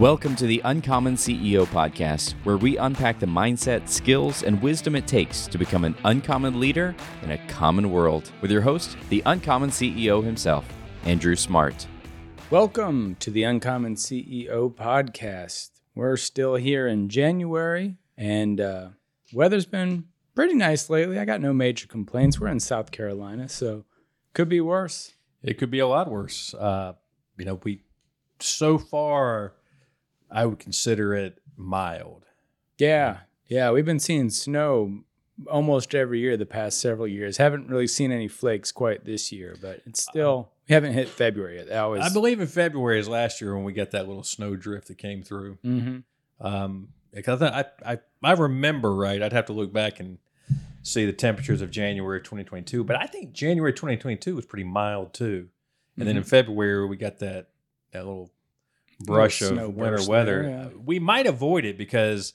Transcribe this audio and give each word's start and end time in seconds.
Welcome 0.00 0.34
to 0.36 0.46
the 0.46 0.62
Uncommon 0.64 1.16
CEO 1.16 1.66
podcast, 1.66 2.32
where 2.44 2.56
we 2.56 2.78
unpack 2.78 3.20
the 3.20 3.26
mindset, 3.26 3.86
skills, 3.86 4.42
and 4.42 4.62
wisdom 4.62 4.96
it 4.96 5.06
takes 5.06 5.46
to 5.48 5.58
become 5.58 5.84
an 5.84 5.94
uncommon 6.04 6.58
leader 6.58 6.96
in 7.20 7.32
a 7.32 7.48
common 7.48 7.92
world. 7.92 8.32
With 8.40 8.50
your 8.50 8.62
host, 8.62 8.96
the 9.10 9.22
Uncommon 9.26 9.68
CEO 9.68 10.24
himself, 10.24 10.64
Andrew 11.04 11.36
Smart. 11.36 11.86
Welcome 12.48 13.16
to 13.16 13.30
the 13.30 13.42
Uncommon 13.42 13.96
CEO 13.96 14.74
podcast. 14.74 15.68
We're 15.94 16.16
still 16.16 16.54
here 16.54 16.86
in 16.86 17.10
January, 17.10 17.98
and 18.16 18.58
uh, 18.58 18.88
weather's 19.34 19.66
been 19.66 20.06
pretty 20.34 20.54
nice 20.54 20.88
lately. 20.88 21.18
I 21.18 21.26
got 21.26 21.42
no 21.42 21.52
major 21.52 21.86
complaints. 21.86 22.40
We're 22.40 22.48
in 22.48 22.60
South 22.60 22.90
Carolina, 22.90 23.50
so 23.50 23.84
could 24.32 24.48
be 24.48 24.62
worse. 24.62 25.12
It 25.42 25.58
could 25.58 25.70
be 25.70 25.80
a 25.80 25.86
lot 25.86 26.10
worse. 26.10 26.54
Uh, 26.54 26.94
you 27.36 27.44
know, 27.44 27.60
we 27.62 27.82
so 28.38 28.78
far 28.78 29.52
I 30.30 30.46
would 30.46 30.58
consider 30.58 31.14
it 31.14 31.38
mild. 31.56 32.24
Yeah, 32.78 33.18
yeah, 33.46 33.70
we've 33.70 33.84
been 33.84 34.00
seeing 34.00 34.30
snow 34.30 35.00
almost 35.50 35.94
every 35.94 36.20
year 36.20 36.36
the 36.36 36.46
past 36.46 36.80
several 36.80 37.08
years. 37.08 37.36
Haven't 37.38 37.68
really 37.68 37.86
seen 37.86 38.12
any 38.12 38.28
flakes 38.28 38.72
quite 38.72 39.04
this 39.04 39.32
year, 39.32 39.56
but 39.60 39.80
it's 39.86 40.02
still 40.02 40.50
we 40.68 40.74
haven't 40.74 40.92
hit 40.92 41.08
February 41.08 41.56
yet. 41.56 41.68
That 41.68 41.84
was 41.84 42.00
I 42.00 42.12
believe 42.12 42.40
in 42.40 42.46
February 42.46 42.98
is 43.00 43.08
last 43.08 43.40
year 43.40 43.54
when 43.54 43.64
we 43.64 43.72
got 43.72 43.90
that 43.90 44.06
little 44.06 44.22
snow 44.22 44.56
drift 44.56 44.88
that 44.88 44.98
came 44.98 45.22
through. 45.22 45.58
Mhm. 45.64 46.04
Um, 46.40 46.88
because 47.12 47.42
I, 47.42 47.64
I 47.84 47.98
I 48.22 48.32
remember 48.32 48.94
right. 48.94 49.22
I'd 49.22 49.32
have 49.32 49.46
to 49.46 49.52
look 49.52 49.72
back 49.72 49.98
and 50.00 50.18
see 50.82 51.04
the 51.04 51.12
temperatures 51.12 51.60
of 51.60 51.70
January 51.70 52.20
2022, 52.20 52.84
but 52.84 52.96
I 52.96 53.06
think 53.06 53.32
January 53.32 53.72
2022 53.72 54.36
was 54.36 54.46
pretty 54.46 54.64
mild 54.64 55.12
too. 55.12 55.48
And 55.98 56.08
then 56.08 56.16
in 56.16 56.22
February 56.22 56.86
we 56.86 56.96
got 56.96 57.18
that 57.18 57.48
that 57.92 58.06
little 58.06 58.30
brush 59.04 59.42
of 59.42 59.74
winter 59.74 60.00
weather. 60.08 60.42
there, 60.42 60.50
yeah. 60.50 60.68
We 60.84 60.98
might 60.98 61.26
avoid 61.26 61.64
it 61.64 61.76
because, 61.78 62.32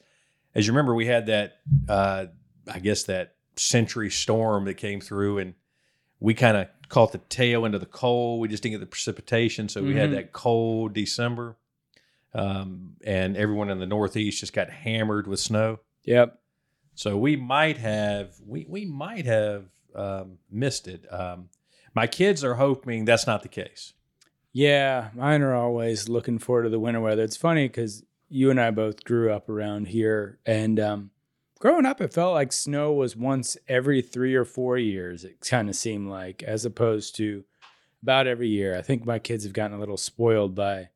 as 0.53 0.65
you 0.67 0.73
remember, 0.73 0.93
we 0.95 1.05
had 1.05 1.27
that 1.27 1.57
uh, 1.87 2.25
I 2.71 2.79
guess 2.79 3.03
that 3.03 3.35
century 3.55 4.09
storm 4.09 4.65
that 4.65 4.75
came 4.75 4.99
through, 5.01 5.37
and 5.39 5.53
we 6.19 6.33
kind 6.33 6.57
of 6.57 6.67
caught 6.89 7.11
the 7.11 7.17
tail 7.17 7.65
end 7.65 7.73
of 7.75 7.79
the 7.81 7.87
cold. 7.87 8.41
We 8.41 8.47
just 8.47 8.63
didn't 8.63 8.73
get 8.75 8.79
the 8.81 8.85
precipitation, 8.87 9.69
so 9.69 9.81
we 9.83 9.95
had 9.95 10.09
Mhm. 10.11 10.15
that 10.15 10.33
cold 10.33 10.93
December, 10.93 11.57
um, 12.33 12.95
and 13.05 13.37
everyone 13.37 13.69
in 13.69 13.79
the 13.79 13.85
Northeast 13.85 14.39
just 14.39 14.53
got 14.53 14.69
hammered 14.69 15.27
with 15.27 15.39
snow. 15.39 15.79
Yep. 16.03 16.39
So 16.95 17.17
we 17.17 17.35
might 17.35 17.77
have 17.77 18.33
we 18.45 18.65
we 18.69 18.85
might 18.85 19.25
have 19.25 19.65
um, 19.95 20.37
missed 20.51 20.87
it. 20.87 21.05
Um, 21.11 21.49
my 21.93 22.07
kids 22.07 22.43
are 22.43 22.55
hoping 22.55 23.05
that's 23.05 23.25
not 23.27 23.41
the 23.43 23.47
case. 23.49 23.93
Yeah, 24.55 25.09
mine 25.13 25.41
are 25.41 25.53
always 25.53 26.07
looking 26.07 26.39
forward 26.39 26.63
to 26.63 26.69
the 26.69 26.79
winter 26.79 27.01
weather. 27.01 27.23
It's 27.23 27.35
funny 27.35 27.67
because 27.67 28.05
you 28.29 28.49
and 28.49 28.57
I 28.61 28.71
both 28.71 29.03
grew 29.03 29.29
up 29.29 29.49
around 29.49 29.89
here, 29.89 30.39
and 30.45 30.79
um, 30.79 31.11
growing 31.59 31.85
up, 31.85 31.99
it 31.99 32.13
felt 32.13 32.33
like 32.33 32.53
snow 32.53 32.93
was 32.93 33.17
once 33.17 33.57
every 33.67 34.01
three 34.01 34.33
or 34.33 34.45
four 34.45 34.77
years. 34.77 35.25
It 35.25 35.41
kind 35.41 35.67
of 35.67 35.75
seemed 35.75 36.07
like, 36.07 36.41
as 36.41 36.63
opposed 36.63 37.17
to 37.17 37.43
about 38.01 38.27
every 38.27 38.47
year. 38.47 38.77
I 38.77 38.81
think 38.81 39.05
my 39.05 39.19
kids 39.19 39.43
have 39.43 39.51
gotten 39.51 39.75
a 39.75 39.79
little 39.79 39.97
spoiled 39.97 40.55
by 40.55 40.87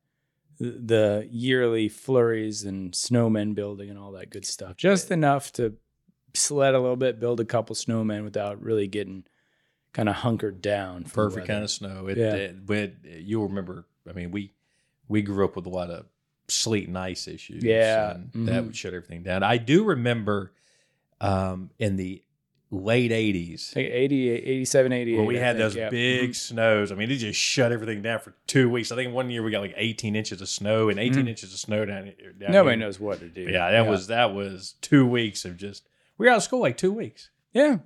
the 0.58 1.28
yearly 1.30 1.90
flurries 1.90 2.64
and 2.64 2.92
snowmen 2.92 3.54
building 3.54 3.90
and 3.90 3.98
all 3.98 4.12
that 4.12 4.30
good 4.30 4.46
stuff. 4.46 4.78
Just 4.78 5.10
enough 5.10 5.52
to 5.52 5.74
sled 6.32 6.74
a 6.74 6.80
little 6.80 6.96
bit, 6.96 7.20
build 7.20 7.40
a 7.40 7.44
couple 7.44 7.76
snowmen 7.76 8.24
without 8.24 8.62
really 8.62 8.86
getting 8.86 9.24
kind 9.92 10.08
of 10.08 10.16
hunkered 10.16 10.60
down. 10.62 11.04
for 11.04 11.28
Perfect 11.28 11.46
kind 11.46 11.64
of 11.64 11.70
snow. 11.70 12.06
It, 12.06 12.16
Yeah. 12.18 12.34
it- 12.34 12.66
but 12.66 12.92
you'll 13.04 13.48
remember. 13.48 13.86
I 14.08 14.12
mean, 14.12 14.30
we 14.30 14.52
we 15.08 15.22
grew 15.22 15.44
up 15.44 15.56
with 15.56 15.66
a 15.66 15.70
lot 15.70 15.90
of 15.90 16.06
sleet 16.48 16.86
and 16.88 16.96
ice 16.96 17.26
issues. 17.28 17.64
Yeah. 17.64 18.14
and 18.14 18.48
that 18.48 18.62
Mhm. 18.62 18.66
would 18.66 18.76
shut 18.76 18.94
everything 18.94 19.22
down. 19.24 19.42
I 19.42 19.56
do 19.56 19.84
remember 19.84 20.52
um, 21.20 21.70
in 21.78 21.96
the 21.96 22.22
late 22.70 23.10
'80s 23.10 23.74
Like 23.76 23.86
80, 23.90 24.30
87, 24.30 24.92
88. 24.92 25.16
when 25.18 25.26
we 25.26 25.36
had 25.36 25.56
think, 25.56 25.58
those 25.58 25.76
yeah. 25.76 25.90
big 25.90 26.30
Mhm. 26.30 26.34
snows. 26.36 26.92
I 26.92 26.94
mean, 26.94 27.10
it 27.10 27.16
just 27.16 27.38
shut 27.38 27.72
everything 27.72 28.00
down 28.00 28.20
for 28.20 28.32
two 28.46 28.70
weeks. 28.70 28.90
I 28.92 28.96
think 28.96 29.12
one 29.12 29.28
year 29.28 29.42
we 29.42 29.50
got 29.50 29.60
like 29.60 29.74
18 29.76 30.14
inches 30.16 30.40
of 30.40 30.48
snow 30.48 30.88
and 30.88 30.98
18 31.00 31.26
Mhm. 31.26 31.30
inches 31.30 31.52
of 31.52 31.58
snow 31.58 31.84
down 31.84 32.04
here. 32.06 32.32
down 32.32 32.52
Nobody 32.52 32.76
here. 32.78 32.86
knows 32.86 32.98
what 33.00 33.18
to 33.20 33.28
do. 33.28 33.42
Yeah, 33.42 33.70
that 33.72 33.86
was 33.88 34.06
that 34.06 34.32
was 34.32 34.76
two 34.80 35.04
weeks 35.04 35.44
of 35.44 35.56
just. 35.56 35.82
We 36.16 36.26
were 36.26 36.32
out 36.32 36.36
of 36.38 36.42
school 36.44 36.60
like 36.60 36.76
two 36.76 36.92
weeks. 36.92 37.30
Yeah. 37.52 37.78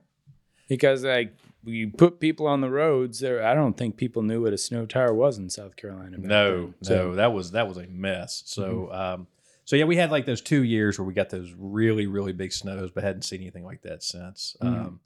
Because 0.69 1.03
like 1.03 1.35
you 1.67 1.91
put 1.91 2.21
people 2.21 2.47
on 2.47 2.61
the 2.61 2.71
roads 2.71 3.21
there. 3.21 3.45
I 3.47 3.55
don't 3.55 3.77
think 3.77 3.97
people 3.97 4.23
knew 4.23 4.43
what 4.43 4.53
a 4.53 4.59
snow 4.59 4.87
tire 4.87 5.15
was 5.15 5.39
in 5.39 5.51
South 5.51 5.77
Carolina. 5.77 6.17
No, 6.19 6.75
then. 6.83 6.97
no, 6.97 7.15
that 7.15 7.33
was 7.33 7.53
that 7.53 7.69
was 7.69 7.77
a 7.79 7.87
mess. 7.87 8.43
So, 8.47 8.93
um, 8.93 9.27
so 9.65 9.77
yeah, 9.77 9.85
we 9.85 9.97
had 9.97 10.11
like 10.11 10.27
those 10.27 10.41
two 10.41 10.63
years 10.65 10.99
where 10.99 11.07
we 11.07 11.15
got 11.15 11.31
those 11.31 11.53
really, 11.59 12.07
really 12.07 12.33
big 12.33 12.53
snows, 12.53 12.91
but 12.91 13.03
hadn't 13.05 13.23
seen 13.23 13.41
anything 13.41 13.65
like 13.65 13.83
that 13.83 14.03
since. 14.03 14.57
Mhm. 14.63 14.67
Um, 14.87 15.01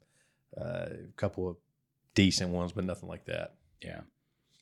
uh, 0.59 0.63
a 0.91 1.11
couple 1.15 1.47
of 1.47 1.57
decent 2.15 2.51
ones, 2.51 2.71
but 2.73 2.83
nothing 2.83 3.07
like 3.09 3.25
that. 3.25 3.55
yeah. 3.81 4.01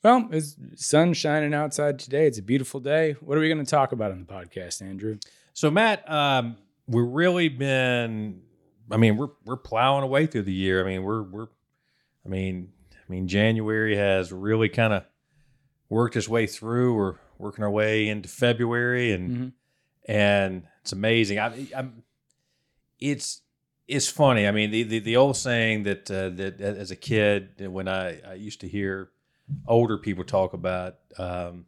Well, 0.03 0.29
it's 0.31 0.55
sun 0.75 1.13
shining 1.13 1.53
outside 1.55 1.97
today. 1.99 2.27
It's 2.27 2.37
a 2.37 2.43
beautiful 2.43 2.79
day. 2.79 3.13
What 3.19 3.37
are 3.37 3.41
we 3.41 3.49
going 3.49 3.65
to 3.65 3.69
talk 3.69 3.91
about 3.91 4.11
on 4.11 4.19
the 4.19 4.25
podcast, 4.25 4.81
Andrew? 4.81 5.17
So, 5.53 5.71
Matt, 5.71 6.09
um, 6.09 6.55
we've 6.87 7.03
really 7.03 7.49
been. 7.49 8.41
I 8.91 8.97
mean, 8.97 9.17
we're 9.17 9.29
we're 9.43 9.57
plowing 9.57 10.03
away 10.03 10.27
through 10.27 10.43
the 10.43 10.53
year. 10.53 10.81
I 10.85 10.87
mean, 10.87 11.03
we're 11.03 11.23
we're. 11.23 11.47
I 12.27 12.29
mean, 12.29 12.73
I 12.93 13.11
mean, 13.11 13.27
January 13.27 13.95
has 13.95 14.31
really 14.33 14.67
kind 14.69 14.91
of 14.93 15.03
worked 15.89 16.15
its 16.17 16.27
way 16.27 16.45
through. 16.45 16.93
We're 16.95 17.15
working 17.37 17.63
our 17.63 17.71
way 17.71 18.07
into 18.09 18.27
February, 18.27 19.13
and 19.13 19.29
Mhm. 19.31 19.51
and 20.05 20.63
it's 20.81 20.91
amazing. 20.91 21.39
I, 21.39 21.67
I'm, 21.75 22.03
it's 22.99 23.41
it's 23.87 24.09
funny. 24.09 24.47
I 24.47 24.51
mean, 24.51 24.71
the 24.71 24.83
the, 24.83 24.99
the 24.99 25.15
old 25.17 25.37
saying 25.37 25.83
that 25.83 26.11
uh, 26.11 26.29
that 26.29 26.59
as 26.59 26.91
a 26.91 26.95
kid, 26.95 27.53
when 27.71 27.87
I, 27.87 28.19
I 28.21 28.33
used 28.33 28.59
to 28.61 28.67
hear 28.67 29.09
older 29.67 29.97
people 29.97 30.25
talk 30.25 30.51
about, 30.53 30.95
um, 31.17 31.65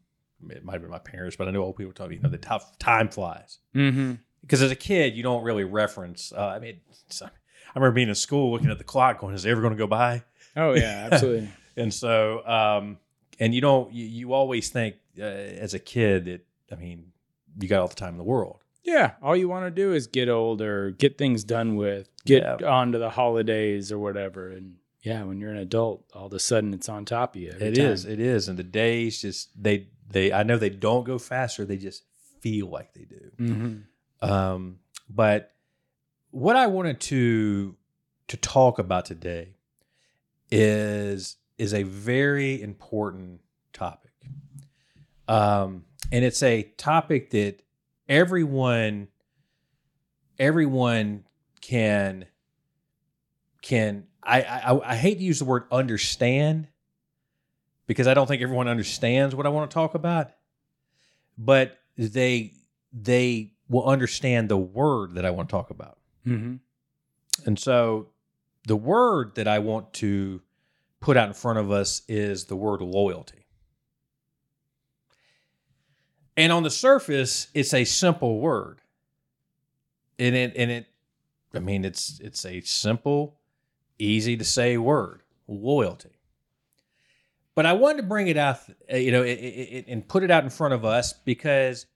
it 0.49 0.65
might 0.65 0.73
have 0.73 0.81
been 0.81 0.91
my 0.91 0.99
parents, 0.99 1.37
but 1.37 1.47
I 1.47 1.51
know 1.51 1.63
old 1.63 1.77
people 1.77 1.93
talk. 1.93 2.11
You 2.11 2.19
know, 2.19 2.29
the 2.29 2.37
tough 2.37 2.77
time 2.79 3.07
flies 3.09 3.59
Mm-hmm. 3.73 4.13
because 4.41 4.61
as 4.61 4.71
a 4.71 4.75
kid, 4.75 5.15
you 5.15 5.23
don't 5.23 5.43
really 5.43 5.63
reference. 5.63 6.33
Uh, 6.35 6.47
I 6.47 6.59
mean, 6.59 6.79
I 7.21 7.29
remember 7.75 7.93
being 7.95 8.09
in 8.09 8.15
school 8.15 8.51
looking 8.51 8.69
at 8.71 8.77
the 8.79 8.83
clock, 8.83 9.19
going, 9.19 9.33
"Is 9.35 9.45
it 9.45 9.49
ever 9.51 9.61
going 9.61 9.73
to 9.73 9.77
go 9.77 9.87
by?" 9.87 10.23
Oh 10.55 10.73
yeah, 10.73 11.07
absolutely. 11.11 11.49
And 11.77 11.93
so, 11.93 12.45
um, 12.47 12.97
and 13.39 13.53
you 13.55 13.61
don't, 13.61 13.93
you, 13.93 14.05
you 14.05 14.33
always 14.33 14.69
think 14.69 14.95
uh, 15.17 15.23
as 15.23 15.73
a 15.73 15.79
kid 15.79 16.25
that, 16.25 16.45
I 16.71 16.75
mean, 16.75 17.11
you 17.59 17.67
got 17.67 17.79
all 17.81 17.87
the 17.87 17.95
time 17.95 18.13
in 18.13 18.17
the 18.17 18.23
world. 18.23 18.59
yeah. 18.83 19.11
All 19.21 19.35
you 19.35 19.47
want 19.47 19.65
to 19.65 19.71
do 19.71 19.93
is 19.93 20.07
get 20.07 20.27
older, 20.29 20.91
get 20.91 21.17
things 21.17 21.43
done 21.43 21.75
with, 21.75 22.09
get 22.25 22.43
Yeah. 22.43 22.67
on 22.69 22.91
to 22.93 22.97
the 22.97 23.09
holidays 23.11 23.91
or 23.91 23.99
whatever. 23.99 24.49
And 24.49 24.75
yeah, 25.03 25.23
when 25.23 25.39
you're 25.39 25.51
an 25.51 25.57
adult, 25.57 26.03
all 26.13 26.25
of 26.27 26.33
a 26.33 26.39
sudden 26.39 26.73
it's 26.73 26.89
on 26.89 27.05
top 27.05 27.35
of 27.35 27.41
you. 27.41 27.51
It 27.57 27.75
time. 27.75 27.85
is, 27.85 28.05
it 28.05 28.19
is, 28.19 28.49
and 28.49 28.59
the 28.59 28.63
days 28.63 29.21
just 29.21 29.49
they 29.61 29.87
they. 30.11 30.33
I 30.33 30.43
know 30.43 30.57
they 30.57 30.69
don't 30.69 31.05
go 31.05 31.17
faster; 31.17 31.63
they 31.65 31.77
just 31.77 32.03
feel 32.41 32.67
like 32.67 32.93
they 32.93 33.05
do. 33.05 33.31
Mhm. 33.39 33.83
Um, 34.27 34.79
but 35.09 35.53
what 36.31 36.55
I 36.57 36.67
wanted 36.67 36.99
to 37.01 37.75
to 38.27 38.37
talk 38.37 38.77
about 38.79 39.05
today 39.05 39.55
is 40.51 41.37
is 41.57 41.73
a 41.73 41.83
very 41.83 42.61
important 42.61 43.41
topic, 43.73 44.11
um, 45.27 45.85
and 46.11 46.23
it's 46.25 46.41
a 46.43 46.63
topic 46.77 47.31
that 47.31 47.61
everyone 48.07 49.07
everyone 50.37 51.25
can 51.61 52.25
can 53.61 54.05
I, 54.23 54.41
I 54.41 54.91
I 54.91 54.95
hate 54.95 55.15
to 55.19 55.23
use 55.23 55.39
the 55.39 55.45
word 55.45 55.63
understand 55.71 56.67
because 57.87 58.07
I 58.07 58.13
don't 58.13 58.27
think 58.27 58.41
everyone 58.41 58.67
understands 58.67 59.35
what 59.35 59.45
I 59.45 59.49
want 59.49 59.69
to 59.69 59.73
talk 59.73 59.95
about, 59.95 60.31
but 61.37 61.77
they 61.97 62.53
they 62.93 63.53
will 63.67 63.85
understand 63.85 64.49
the 64.49 64.57
word 64.57 65.15
that 65.15 65.25
I 65.25 65.31
want 65.31 65.49
to 65.49 65.53
talk 65.53 65.69
about. 65.69 65.99
Mhm. 66.25 66.59
And 67.45 67.59
so 67.59 68.09
the 68.67 68.75
word 68.75 69.35
that 69.35 69.47
I 69.47 69.59
want 69.59 69.93
to 69.95 70.41
put 70.99 71.17
out 71.17 71.27
in 71.27 71.33
front 71.33 71.59
of 71.59 71.71
us 71.71 72.01
is 72.07 72.45
the 72.45 72.55
word 72.55 72.81
loyalty. 72.81 73.45
And 76.37 76.51
on 76.51 76.63
the 76.63 76.69
surface, 76.69 77.47
it's 77.53 77.73
a 77.73 77.83
simple 77.83 78.39
word. 78.39 78.81
And 80.17 80.35
it 80.35 80.53
and 80.55 80.71
it 80.71 80.87
I 81.53 81.59
mean 81.59 81.85
it's 81.85 82.19
it's 82.19 82.45
a 82.45 82.61
simple, 82.61 83.39
easy 83.97 84.37
to 84.37 84.45
say 84.45 84.77
word, 84.77 85.23
loyalty. 85.47 86.11
But 87.55 87.65
I 87.65 87.73
wanted 87.73 88.03
to 88.03 88.07
bring 88.07 88.27
it 88.27 88.37
out, 88.37 88.59
you 88.93 89.11
know, 89.11 89.23
it, 89.23 89.33
it- 89.33 89.85
and 89.87 90.07
put 90.07 90.23
it 90.23 90.31
out 90.31 90.43
in 90.43 90.49
front 90.49 90.73
of 90.73 90.85
us 90.85 91.11
because 91.13 91.87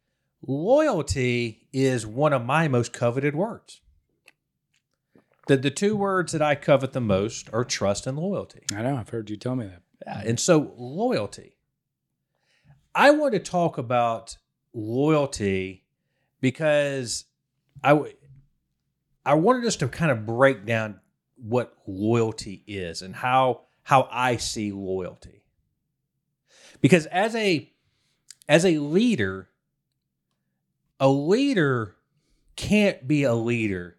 loyalty 0.46 1.68
is 1.72 2.06
one 2.06 2.34
of 2.34 2.44
my 2.46 2.68
most 2.68 2.92
coveted 2.92 3.36
words. 3.36 3.80
The, 5.48 5.58
the 5.58 5.72
two 5.72 5.96
words 5.96 6.32
that 6.32 6.42
I 6.42 6.56
covet 6.56 6.94
the 6.94 7.02
most 7.02 7.50
are 7.52 7.66
trust 7.66 8.08
and 8.08 8.18
loyalty. 8.18 8.64
I 8.74 8.82
know. 8.82 8.96
I've 8.96 9.10
heard 9.10 9.30
you 9.30 9.36
tell 9.36 9.56
me 9.56 9.68
that. 9.68 9.82
Yeah, 10.06 10.22
and 10.26 10.40
so 10.40 10.74
loyalty. 10.78 11.58
I 12.96 13.12
want 13.12 13.34
to 13.34 13.40
talk 13.40 13.78
about 13.78 14.38
loyalty 14.74 15.84
because 16.40 17.26
I 17.84 18.14
I 19.26 19.34
wanted 19.36 19.66
us 19.66 19.76
to 19.78 19.88
kind 19.88 20.12
of 20.12 20.26
break 20.26 20.66
down 20.66 21.00
what 21.36 21.74
loyalty 21.88 22.64
is 22.68 23.02
and 23.02 23.16
how 23.16 23.62
how 23.84 24.08
I 24.12 24.38
see 24.38 24.72
loyalty. 24.72 25.44
Because 26.82 27.06
as 27.08 27.36
a 27.36 27.72
as 28.48 28.66
a 28.66 28.78
leader, 28.78 29.50
a 31.00 31.10
leader 31.10 31.96
can't 32.56 33.08
be 33.08 33.24
a 33.24 33.34
leader 33.34 33.98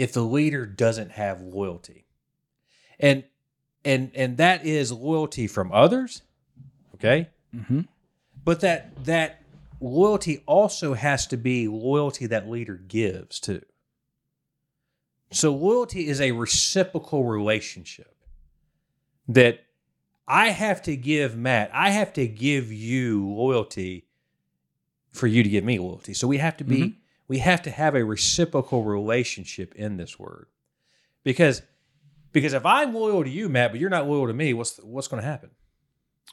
if 0.00 0.14
the 0.14 0.22
leader 0.22 0.64
doesn't 0.64 1.10
have 1.12 1.42
loyalty. 1.42 2.06
And 2.98 3.24
and 3.84 4.10
and 4.14 4.38
that 4.38 4.64
is 4.64 4.90
loyalty 4.90 5.46
from 5.46 5.70
others, 5.72 6.22
okay? 6.94 7.28
Mm-hmm. 7.54 7.82
But 8.44 8.60
that 8.60 9.04
that 9.04 9.42
loyalty 9.80 10.42
also 10.46 10.94
has 10.94 11.26
to 11.26 11.36
be 11.36 11.68
loyalty 11.68 12.26
that 12.26 12.48
leader 12.48 12.76
gives 12.76 13.40
too. 13.40 13.62
So 15.32 15.54
loyalty 15.54 16.08
is 16.08 16.20
a 16.20 16.32
reciprocal 16.32 17.24
relationship 17.24 18.14
that 19.28 19.60
I 20.26 20.48
have 20.48 20.80
to 20.82 20.96
give 20.96 21.36
Matt, 21.36 21.70
I 21.74 21.90
have 21.90 22.12
to 22.14 22.26
give 22.26 22.72
you 22.72 23.28
loyalty 23.28 24.06
for 25.12 25.26
you 25.26 25.42
to 25.42 25.48
give 25.48 25.64
me 25.64 25.78
loyalty. 25.78 26.14
So 26.14 26.26
we 26.26 26.38
have 26.38 26.56
to 26.56 26.64
be 26.64 26.82
Mhm. 26.82 26.94
We 27.30 27.38
have 27.38 27.62
to 27.62 27.70
have 27.70 27.94
a 27.94 28.04
reciprocal 28.04 28.82
relationship 28.82 29.72
in 29.76 29.98
this 29.98 30.18
word. 30.18 30.48
Because 31.22 31.62
because 32.32 32.54
if 32.54 32.66
I'm 32.66 32.92
loyal 32.92 33.22
to 33.22 33.30
you, 33.30 33.48
Matt, 33.48 33.70
but 33.70 33.80
you're 33.80 33.88
not 33.88 34.08
loyal 34.08 34.26
to 34.26 34.32
me, 34.32 34.52
what's 34.52 34.78
what's 34.78 35.06
going 35.06 35.22
to 35.22 35.28
happen? 35.28 35.50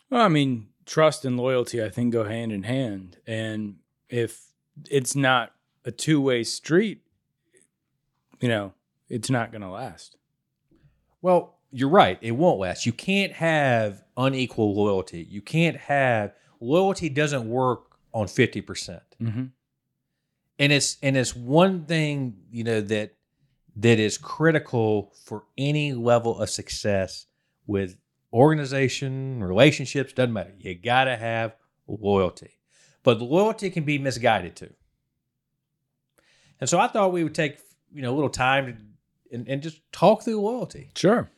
Well, 0.10 0.24
I 0.24 0.28
mean, 0.28 0.70
trust 0.88 1.24
and 1.24 1.38
loyalty, 1.38 1.84
I 1.84 1.90
think, 1.90 2.14
go 2.14 2.24
hand 2.24 2.52
in 2.52 2.64
hand. 2.64 3.18
And 3.28 3.76
if 4.10 4.48
it's 4.90 5.16
not 5.16 5.52
a 5.86 5.92
two 5.92 6.20
way 6.20 6.44
street, 6.44 7.04
you 8.40 8.50
know, 8.50 8.74
it's 9.08 9.30
not 9.30 9.52
going 9.52 9.62
to 9.62 9.70
last. 9.70 10.18
Well, 11.22 11.60
you're 11.70 11.90
right. 11.90 12.18
It 12.22 12.32
won't 12.32 12.60
last. 12.60 12.88
You 12.88 12.92
can't 12.92 13.34
have 13.34 14.04
unequal 14.18 14.74
loyalty. 14.74 15.28
You 15.30 15.44
can't 15.44 15.78
have 15.78 16.34
loyalty 16.60 17.08
doesn't 17.08 17.48
work 17.48 17.84
on 18.16 18.26
50%. 18.26 19.02
Mm-hmm. 19.22 19.44
And 20.60 20.72
it's 20.72 20.98
and 21.04 21.16
it's 21.16 21.36
one 21.36 21.86
thing, 21.86 22.38
you 22.52 22.64
know, 22.64 22.82
that 22.82 23.14
that 23.76 24.00
is 24.00 24.18
critical 24.18 25.14
for 25.24 25.44
any 25.58 25.94
level 25.94 26.40
of 26.40 26.50
success 26.50 27.28
with 27.68 27.96
organization, 28.34 29.44
relationships, 29.44 30.14
doesn't 30.14 30.34
matter. 30.34 30.54
You 30.58 30.76
got 30.76 31.06
to 31.06 31.16
have 31.16 31.56
loyalty. 31.88 32.58
But 33.04 33.22
loyalty 33.22 33.70
can 33.70 33.84
be 33.84 34.00
misguided 34.00 34.56
too. 34.56 34.74
And 36.60 36.70
so 36.70 36.80
I 36.80 36.88
thought 36.88 37.14
we 37.14 37.24
would 37.24 37.36
take, 37.36 37.60
you 37.94 38.02
know, 38.02 38.12
a 38.12 38.16
little 38.16 38.30
time 38.30 38.66
to, 38.66 39.36
and, 39.36 39.48
and 39.48 39.62
just 39.62 39.80
talk 39.92 40.24
through 40.24 40.42
loyalty. 40.42 40.90
Sure. 40.96 41.30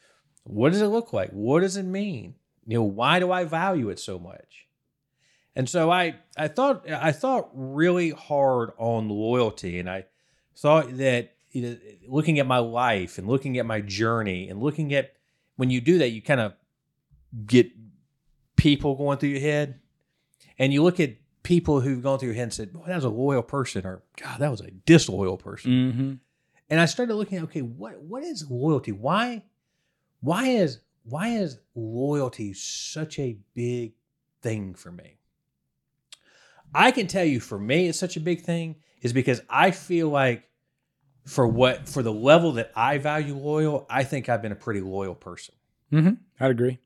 What 0.43 0.71
does 0.71 0.81
it 0.81 0.87
look 0.87 1.11
like? 1.13 1.29
What 1.31 1.59
does 1.59 1.77
it 1.77 1.83
mean? 1.83 2.35
You 2.65 2.77
know, 2.77 2.83
why 2.83 3.19
do 3.19 3.31
I 3.31 3.43
value 3.43 3.89
it 3.89 3.99
so 3.99 4.17
much? 4.17 4.67
And 5.55 5.67
so 5.67 5.91
I 5.91 6.15
I 6.37 6.47
thought 6.47 6.89
I 6.89 7.11
thought 7.11 7.49
really 7.53 8.11
hard 8.11 8.71
on 8.77 9.09
loyalty 9.09 9.79
and 9.79 9.89
I 9.89 10.05
thought 10.55 10.97
that 10.97 11.35
you 11.51 11.61
know, 11.61 11.77
looking 12.07 12.39
at 12.39 12.45
my 12.45 12.59
life 12.59 13.17
and 13.17 13.27
looking 13.27 13.57
at 13.57 13.65
my 13.65 13.81
journey 13.81 14.49
and 14.49 14.61
looking 14.61 14.93
at 14.93 15.13
when 15.55 15.69
you 15.69 15.81
do 15.81 15.97
that 15.97 16.09
you 16.09 16.21
kind 16.21 16.39
of 16.39 16.53
get 17.45 17.71
people 18.55 18.95
going 18.95 19.17
through 19.17 19.29
your 19.29 19.39
head 19.39 19.79
and 20.57 20.73
you 20.73 20.83
look 20.83 20.99
at 20.99 21.15
people 21.43 21.81
who've 21.81 22.03
gone 22.03 22.19
through 22.19 22.27
your 22.27 22.35
head 22.35 22.43
and 22.43 22.53
said, 22.53 22.73
"Boy, 22.73 22.83
that 22.87 22.95
was 22.95 23.05
a 23.05 23.09
loyal 23.09 23.41
person," 23.41 23.85
or 23.85 24.03
"God, 24.21 24.39
that 24.39 24.51
was 24.51 24.61
a 24.61 24.71
disloyal 24.71 25.37
person." 25.37 25.71
Mm-hmm. 25.71 26.13
and 26.69 26.79
I 26.79 26.85
started 26.85 27.15
looking 27.15 27.37
at 27.37 27.45
okay, 27.45 27.61
what 27.61 27.99
what 28.01 28.23
is 28.23 28.49
loyalty? 28.49 28.91
Why 28.91 29.43
why 30.21 30.47
is 30.47 30.79
why 31.03 31.29
is 31.29 31.57
loyalty 31.75 32.53
such 32.53 33.17
a 33.19 33.37
big 33.53 33.93
thing 34.41 34.73
for 34.73 34.91
me? 34.91 35.18
I 36.73 36.91
can 36.91 37.07
tell 37.07 37.25
you 37.25 37.39
for 37.39 37.57
me 37.59 37.87
it's 37.87 37.99
such 37.99 38.17
a 38.17 38.19
big 38.19 38.41
thing 38.41 38.75
is 39.01 39.13
because 39.13 39.41
I 39.49 39.71
feel 39.71 40.09
like 40.09 40.43
for 41.25 41.47
what 41.47 41.87
for 41.87 42.01
the 42.03 42.13
level 42.13 42.53
that 42.53 42.71
I 42.75 42.97
value 42.97 43.35
loyal, 43.35 43.85
I 43.89 44.03
think 44.03 44.29
I've 44.29 44.41
been 44.41 44.51
a 44.51 44.55
pretty 44.55 44.81
loyal 44.81 45.15
person. 45.15 45.55
Mm-hmm. 45.91 46.13
I'd 46.39 46.51
agree. 46.51 46.79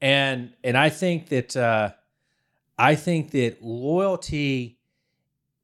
And 0.00 0.52
and 0.64 0.76
I 0.76 0.88
think 0.88 1.28
that 1.28 1.56
uh 1.56 1.90
I 2.78 2.94
think 2.94 3.32
that 3.32 3.62
loyalty 3.62 4.78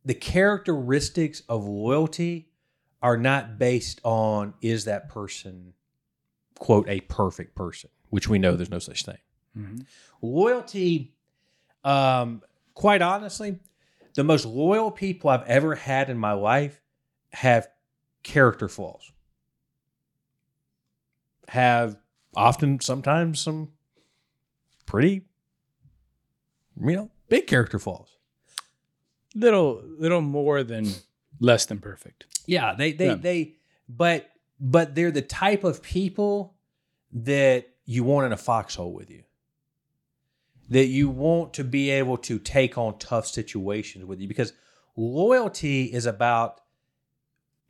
the 0.04 0.14
characteristics 0.14 1.42
of 1.48 1.64
loyalty 1.66 2.48
are 3.02 3.16
not 3.16 3.58
based 3.58 4.00
on 4.04 4.54
is 4.62 4.84
that 4.84 5.08
person 5.08 5.74
quote 6.58 6.88
a 6.88 7.00
perfect 7.00 7.54
person 7.54 7.90
which 8.10 8.28
we 8.28 8.38
know 8.38 8.56
there's 8.56 8.70
no 8.70 8.78
such 8.78 9.04
thing 9.04 9.18
Mm-hmm. 9.58 9.78
loyalty 10.20 11.14
um 11.82 12.42
quite 12.76 13.02
honestly 13.02 13.58
the 14.14 14.23
most 14.23 14.44
loyal 14.46 14.90
people 14.93 15.28
i've 15.31 15.43
ever 15.49 15.75
had 15.75 16.08
in 16.08 16.17
my 16.19 16.32
life 16.32 16.81
have 17.32 17.67
character 18.23 18.69
flaws 18.69 19.11
have 21.49 21.96
often 22.37 22.78
sometimes 22.81 23.40
some 23.40 23.73
pretty 24.84 25.23
you 26.81 26.96
know 26.96 27.11
big 27.28 27.46
character 27.46 27.78
flaws 27.78 28.12
Little, 29.34 29.82
little 29.99 30.22
more 30.22 30.62
than 30.62 30.87
less 31.40 31.67
than 31.67 31.79
perfect. 31.79 32.25
Yeah, 32.46 32.75
they 32.75 32.93
they 32.93 33.08
Yeah. 33.08 33.14
they 33.17 33.56
but 33.87 34.31
but 34.58 34.94
they're 34.94 35.11
the 35.11 35.20
type 35.20 35.62
of 35.62 35.82
people 35.82 36.55
that 37.12 37.67
you 37.84 38.02
want 38.02 38.25
in 38.25 38.32
a 38.32 38.38
foxhole 38.38 38.94
with 38.94 39.11
you. 39.11 39.25
That 40.68 40.86
you 40.86 41.08
want 41.08 41.54
to 41.54 41.64
be 41.64 41.90
able 41.90 42.16
to 42.18 42.38
take 42.38 42.76
on 42.76 42.98
tough 42.98 43.26
situations 43.26 44.04
with 44.04 44.20
you 44.20 44.26
because 44.26 44.52
loyalty 44.96 45.84
is 45.84 46.06
about 46.06 46.60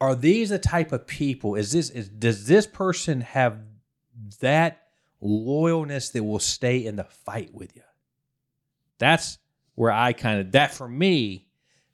are 0.01 0.15
these 0.15 0.51
the 0.51 0.59
type 0.59 0.93
of 0.93 1.07
people 1.07 1.55
is 1.57 1.73
this 1.73 1.91
is 1.91 2.09
does 2.09 2.47
this 2.47 2.67
person 2.67 3.21
have 3.21 3.59
that 4.41 4.83
loyalness 5.23 6.13
that 6.13 6.23
will 6.25 6.39
stay 6.39 6.85
in 6.85 6.97
the 6.97 7.05
fight 7.05 7.53
with 7.53 7.75
you? 7.77 7.83
That's 8.99 9.39
where 9.75 9.93
I 9.93 10.13
kind 10.13 10.41
of 10.41 10.53
that 10.53 10.73
for 10.73 10.89
me 10.89 11.49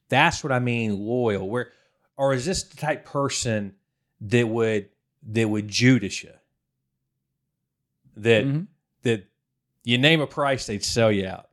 that's 0.09 0.45
what 0.45 0.53
I 0.53 0.59
mean 0.59 0.99
loyal. 0.99 1.49
Where 1.49 1.73
or 2.17 2.35
is 2.35 2.45
this 2.45 2.65
the 2.65 2.77
type 2.77 3.07
person 3.07 3.75
that 4.21 4.47
would 4.47 4.91
that 5.31 5.49
would 5.49 5.69
Judas 5.69 6.23
you? 6.23 6.33
That 8.17 8.45
Mhm. 8.45 8.67
that 9.03 9.25
you 9.85 9.99
name 9.99 10.21
a 10.21 10.27
price, 10.27 10.67
they'd 10.67 10.85
sell 10.85 11.11
you 11.11 11.27
out. 11.27 11.49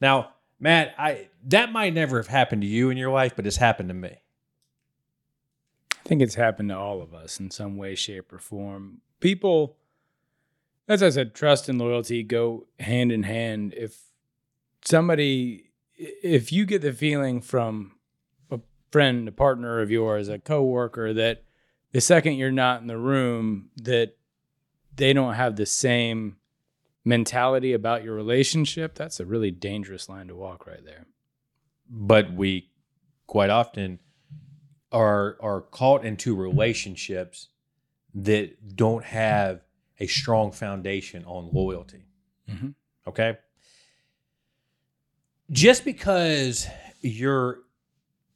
Now, 0.00 0.30
Matt, 0.58 0.94
I 0.98 1.28
that 1.44 1.72
might 1.72 1.94
never 1.94 2.16
have 2.18 2.26
happened 2.26 2.62
to 2.62 2.68
you 2.68 2.90
in 2.90 2.96
your 2.96 3.10
life, 3.10 3.34
but 3.36 3.46
it's 3.46 3.56
happened 3.56 3.88
to 3.88 3.94
me. 3.94 4.16
I 5.92 6.08
think 6.08 6.22
it's 6.22 6.34
happened 6.34 6.68
to 6.68 6.78
all 6.78 7.02
of 7.02 7.14
us 7.14 7.40
in 7.40 7.50
some 7.50 7.76
way, 7.76 7.94
shape, 7.94 8.32
or 8.32 8.38
form. 8.38 9.00
People, 9.20 9.76
as 10.88 11.02
I 11.02 11.10
said, 11.10 11.34
trust 11.34 11.68
and 11.68 11.78
loyalty 11.78 12.22
go 12.22 12.66
hand 12.78 13.10
in 13.10 13.24
hand. 13.24 13.74
If 13.76 14.00
somebody, 14.84 15.70
if 15.96 16.52
you 16.52 16.64
get 16.64 16.82
the 16.82 16.92
feeling 16.92 17.40
from 17.40 17.96
a 18.50 18.60
friend, 18.92 19.26
a 19.26 19.32
partner 19.32 19.80
of 19.80 19.90
yours, 19.90 20.28
a 20.28 20.38
coworker, 20.38 21.12
that 21.14 21.42
the 21.92 22.00
second 22.00 22.34
you're 22.34 22.52
not 22.52 22.82
in 22.82 22.86
the 22.86 22.98
room, 22.98 23.70
that 23.76 24.16
they 24.94 25.12
don't 25.12 25.34
have 25.34 25.56
the 25.56 25.66
same 25.66 26.36
mentality 27.06 27.72
about 27.72 28.02
your 28.04 28.14
relationship, 28.14 28.96
that's 28.96 29.20
a 29.20 29.24
really 29.24 29.52
dangerous 29.52 30.08
line 30.08 30.26
to 30.26 30.34
walk 30.34 30.66
right 30.66 30.84
there. 30.84 31.06
But 31.88 32.32
we 32.32 32.70
quite 33.26 33.48
often 33.48 34.00
are 34.92 35.36
are 35.40 35.60
caught 35.62 36.04
into 36.04 36.34
relationships 36.34 37.48
that 38.14 38.76
don't 38.76 39.04
have 39.04 39.62
a 40.00 40.06
strong 40.06 40.50
foundation 40.52 41.24
on 41.24 41.50
loyalty. 41.52 42.06
Mhm. 42.48 42.74
Okay. 43.06 43.38
Just 45.50 45.84
because 45.84 46.66
you're 47.02 47.60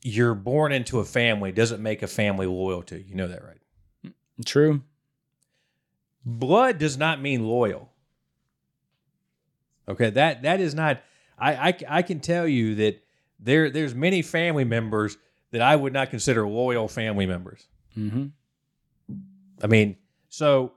you're 0.02 0.34
born 0.34 0.72
into 0.72 1.00
a 1.00 1.04
family 1.04 1.50
doesn't 1.52 1.82
make 1.82 2.02
a 2.02 2.06
family 2.06 2.46
loyal 2.46 2.82
to 2.84 2.98
you. 2.98 3.04
You 3.08 3.14
know 3.16 3.28
that, 3.28 3.42
right? 3.44 4.12
True. 4.46 4.82
Blood 6.24 6.78
does 6.78 6.96
not 6.96 7.20
mean 7.20 7.46
loyal. 7.46 7.89
Okay, 9.90 10.11
that 10.11 10.42
that 10.42 10.61
is 10.61 10.75
not. 10.75 11.02
I 11.38 11.68
I, 11.68 11.78
I 11.88 12.02
can 12.02 12.20
tell 12.20 12.47
you 12.47 12.76
that 12.76 13.02
there 13.38 13.70
there's 13.70 13.94
many 13.94 14.23
family 14.23 14.64
members 14.64 15.18
that 15.50 15.62
I 15.62 15.76
would 15.76 15.92
not 15.92 16.11
consider 16.11 16.47
loyal 16.47 16.88
family 16.88 17.26
members. 17.26 17.66
Mm-hmm. 17.97 18.26
I 19.62 19.66
mean, 19.66 19.97
so 20.28 20.73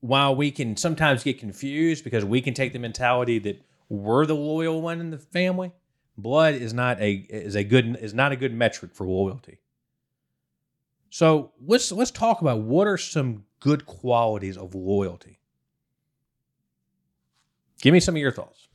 while 0.00 0.34
we 0.34 0.50
can 0.50 0.76
sometimes 0.76 1.22
get 1.22 1.38
confused 1.38 2.04
because 2.04 2.24
we 2.24 2.40
can 2.40 2.54
take 2.54 2.72
the 2.72 2.78
mentality 2.78 3.38
that 3.40 3.62
we're 3.88 4.26
the 4.26 4.34
loyal 4.34 4.82
one 4.82 5.00
in 5.00 5.10
the 5.10 5.18
family, 5.18 5.72
blood 6.16 6.54
is 6.54 6.74
not 6.74 7.00
a 7.00 7.12
is 7.12 7.54
a 7.54 7.64
good 7.64 7.96
is 8.00 8.14
not 8.14 8.32
a 8.32 8.36
good 8.36 8.52
metric 8.52 8.94
for 8.94 9.06
loyalty. 9.06 9.58
So 11.10 11.52
let's 11.64 11.90
let's 11.92 12.10
talk 12.10 12.40
about 12.40 12.60
what 12.60 12.86
are 12.86 12.96
some 12.96 13.44
good 13.60 13.86
qualities 13.86 14.56
of 14.56 14.74
loyalty. 14.74 15.39
Give 17.80 17.92
me 17.92 18.00
some 18.00 18.14
of 18.14 18.20
your 18.20 18.32
thoughts. 18.32 18.68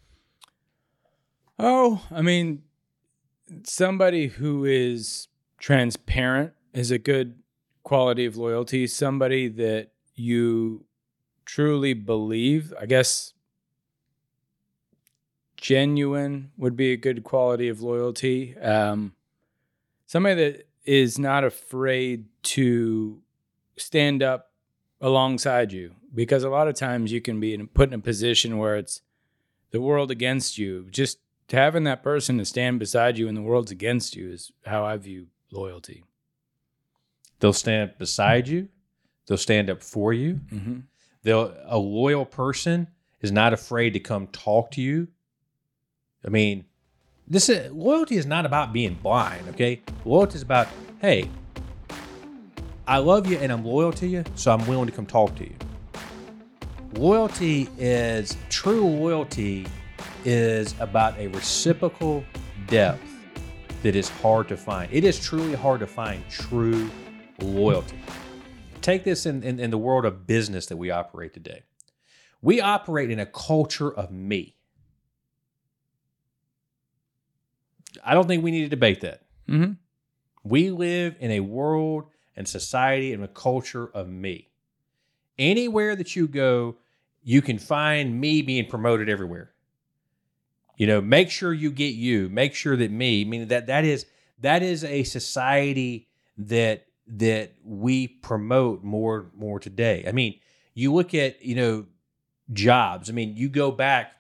Oh, 1.60 2.04
I 2.12 2.22
mean, 2.22 2.64
somebody 3.64 4.28
who 4.28 4.66
is 4.66 5.28
transparent 5.60 6.54
is 6.74 6.92
a 6.92 6.98
good 6.98 7.36
quality 7.84 8.26
of 8.26 8.36
loyalty. 8.36 8.88
Somebody 8.88 9.48
that 9.48 9.92
you 10.16 10.86
truly 11.46 11.94
believe, 11.94 12.74
I 12.80 12.86
guess 12.88 13.34
genuine 15.56 16.52
would 16.58 16.76
be 16.76 16.92
a 16.92 16.98
good 16.98 17.24
quality 17.24 17.70
of 17.70 17.82
loyalty. 17.82 18.58
Um, 18.58 19.14
somebody 20.06 20.36
that 20.36 20.68
is 20.84 21.18
not 21.18 21.44
afraid 21.44 22.26
to 22.44 23.22
stand 23.78 24.22
up 24.22 24.52
alongside 25.02 25.72
you 25.72 25.96
because 26.14 26.44
a 26.44 26.50
lot 26.50 26.68
of 26.68 26.76
times 26.76 27.12
you 27.12 27.22
can 27.22 27.40
be 27.40 27.54
in, 27.54 27.68
put 27.68 27.90
in 27.90 27.94
a 27.94 28.00
position 28.00 28.58
where 28.58 28.76
it's 28.76 29.02
the 29.72 29.82
world 29.82 30.12
against 30.12 30.58
you. 30.58 30.88
Just 30.90 31.20
having 31.52 31.84
that 31.84 32.04
person 32.04 32.38
to 32.38 32.46
stand 32.46 32.80
beside 32.80 33.18
you 33.18 33.26
when 33.26 33.36
the 33.36 33.42
world's 33.42 33.72
against 33.72 34.16
you 34.16 34.32
is 34.32 34.52
how 34.66 34.86
I 34.86 34.98
view 34.98 35.28
loyalty. 35.52 36.04
They'll 37.40 37.54
stand 37.54 37.94
beside 37.98 38.48
you. 38.48 38.70
They'll 39.28 39.38
stand 39.38 39.70
up 39.70 39.84
for 39.84 40.14
you. 40.14 40.42
Mm-hmm. 40.52 40.80
They'll 41.24 41.54
a 41.66 41.78
loyal 41.78 42.26
person 42.26 42.88
is 43.22 43.32
not 43.32 43.54
afraid 43.54 43.94
to 43.94 44.00
come 44.00 44.28
talk 44.28 44.72
to 44.72 44.82
you. 44.82 45.08
I 46.26 46.30
mean, 46.30 46.66
this 47.28 47.50
is, 47.50 47.72
loyalty 47.72 48.18
is 48.18 48.26
not 48.26 48.46
about 48.46 48.72
being 48.72 48.96
blind. 48.96 49.48
Okay, 49.50 49.82
loyalty 50.06 50.36
is 50.36 50.42
about 50.42 50.68
hey, 51.02 51.30
I 52.88 53.00
love 53.00 53.26
you 53.26 53.38
and 53.40 53.52
I'm 53.52 53.66
loyal 53.66 53.92
to 53.94 54.06
you, 54.06 54.24
so 54.36 54.54
I'm 54.54 54.66
willing 54.68 54.86
to 54.86 54.92
come 54.92 55.08
talk 55.08 55.36
to 55.38 55.44
you. 55.44 55.56
Loyalty 56.94 57.68
is 57.80 58.38
true 58.50 58.86
loyalty 58.86 59.66
is 60.24 60.76
about 60.80 61.18
a 61.18 61.28
reciprocal 61.28 62.24
depth 62.68 63.02
that 63.82 63.96
is 63.96 64.10
hard 64.10 64.48
to 64.50 64.58
find. 64.58 64.92
It 64.94 65.04
is 65.04 65.20
truly 65.20 65.56
hard 65.56 65.80
to 65.80 65.88
find 65.88 66.24
true 66.30 66.90
loyalty. 67.42 67.98
Take 68.82 69.04
this 69.04 69.26
in, 69.26 69.42
in, 69.42 69.60
in 69.60 69.72
the 69.72 69.80
world 69.80 70.06
of 70.06 70.28
business 70.28 70.68
that 70.68 70.78
we 70.78 70.92
operate 70.92 71.34
today. 71.34 71.64
We 72.44 72.62
operate 72.62 73.10
in 73.10 73.20
a 73.20 73.26
culture 73.26 73.92
of 73.92 74.12
me. 74.12 74.56
I 78.04 78.14
don't 78.14 78.28
think 78.28 78.44
we 78.44 78.52
need 78.52 78.64
to 78.64 78.70
debate 78.70 79.02
that. 79.02 79.24
Mm-hmm. 79.50 79.74
We 80.44 80.70
live 80.70 81.16
in 81.20 81.32
a 81.32 81.40
world 81.40 82.12
and 82.36 82.48
society 82.48 83.14
and 83.14 83.24
a 83.24 83.28
culture 83.28 83.90
of 83.94 84.08
me. 84.08 84.50
Anywhere 85.38 85.96
that 85.96 86.16
you 86.16 86.28
go, 86.28 86.76
you 87.24 87.42
can 87.42 87.58
find 87.58 88.20
me 88.20 88.42
being 88.42 88.68
promoted 88.68 89.10
everywhere. 89.10 89.52
You 90.78 90.88
know, 90.88 91.02
make 91.02 91.30
sure 91.30 91.54
you 91.54 91.72
get 91.72 91.96
you. 91.96 92.30
Make 92.30 92.54
sure 92.54 92.76
that 92.76 92.92
me, 92.92 93.26
meaning 93.26 93.48
that 93.48 93.68
that 93.68 93.86
is 93.86 94.06
that 94.40 94.62
is 94.62 94.84
a 94.84 95.04
society 95.04 96.10
that 96.38 96.86
that 97.08 97.54
we 97.64 98.08
promote 98.08 98.84
more 98.84 99.32
more 99.36 99.60
today. 99.60 100.04
I 100.08 100.12
mean, 100.12 100.40
you 100.74 100.94
look 100.94 101.14
at, 101.14 101.44
you 101.44 101.56
know, 101.56 101.86
jobs. 102.52 103.10
I 103.10 103.14
mean, 103.14 103.36
you 103.36 103.50
go 103.50 103.72
back 103.72 104.14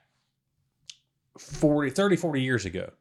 40, 1.37 1.91
30, 1.91 2.15
40 2.15 2.41
years 2.41 2.65
ago. 2.65 2.91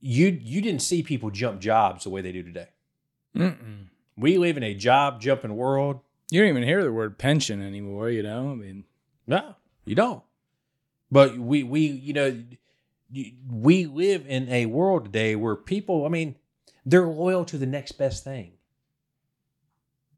You 0.00 0.38
you 0.40 0.60
didn't 0.60 0.82
see 0.82 1.02
people 1.02 1.30
jump 1.30 1.60
jobs 1.60 2.04
the 2.04 2.10
way 2.10 2.20
they 2.20 2.32
do 2.32 2.42
today. 2.42 2.68
Mm-mm. 3.36 3.86
We 4.16 4.38
live 4.38 4.56
in 4.56 4.62
a 4.62 4.74
job 4.74 5.20
jumping 5.20 5.56
world. 5.56 6.00
You 6.30 6.40
don't 6.40 6.48
even 6.48 6.62
hear 6.62 6.82
the 6.82 6.92
word 6.92 7.18
pension 7.18 7.62
anymore, 7.62 8.10
you 8.10 8.22
know? 8.22 8.50
I 8.50 8.54
mean, 8.54 8.84
No, 9.26 9.54
you 9.84 9.94
don't. 9.94 10.22
But 11.10 11.38
we 11.38 11.62
we 11.62 11.86
you 11.86 12.12
know 12.12 12.42
we 13.50 13.86
live 13.86 14.26
in 14.26 14.48
a 14.48 14.66
world 14.66 15.04
today 15.04 15.36
where 15.36 15.54
people, 15.54 16.04
I 16.04 16.08
mean, 16.08 16.36
they're 16.84 17.06
loyal 17.06 17.44
to 17.46 17.58
the 17.58 17.66
next 17.66 17.92
best 17.92 18.24
thing. 18.24 18.52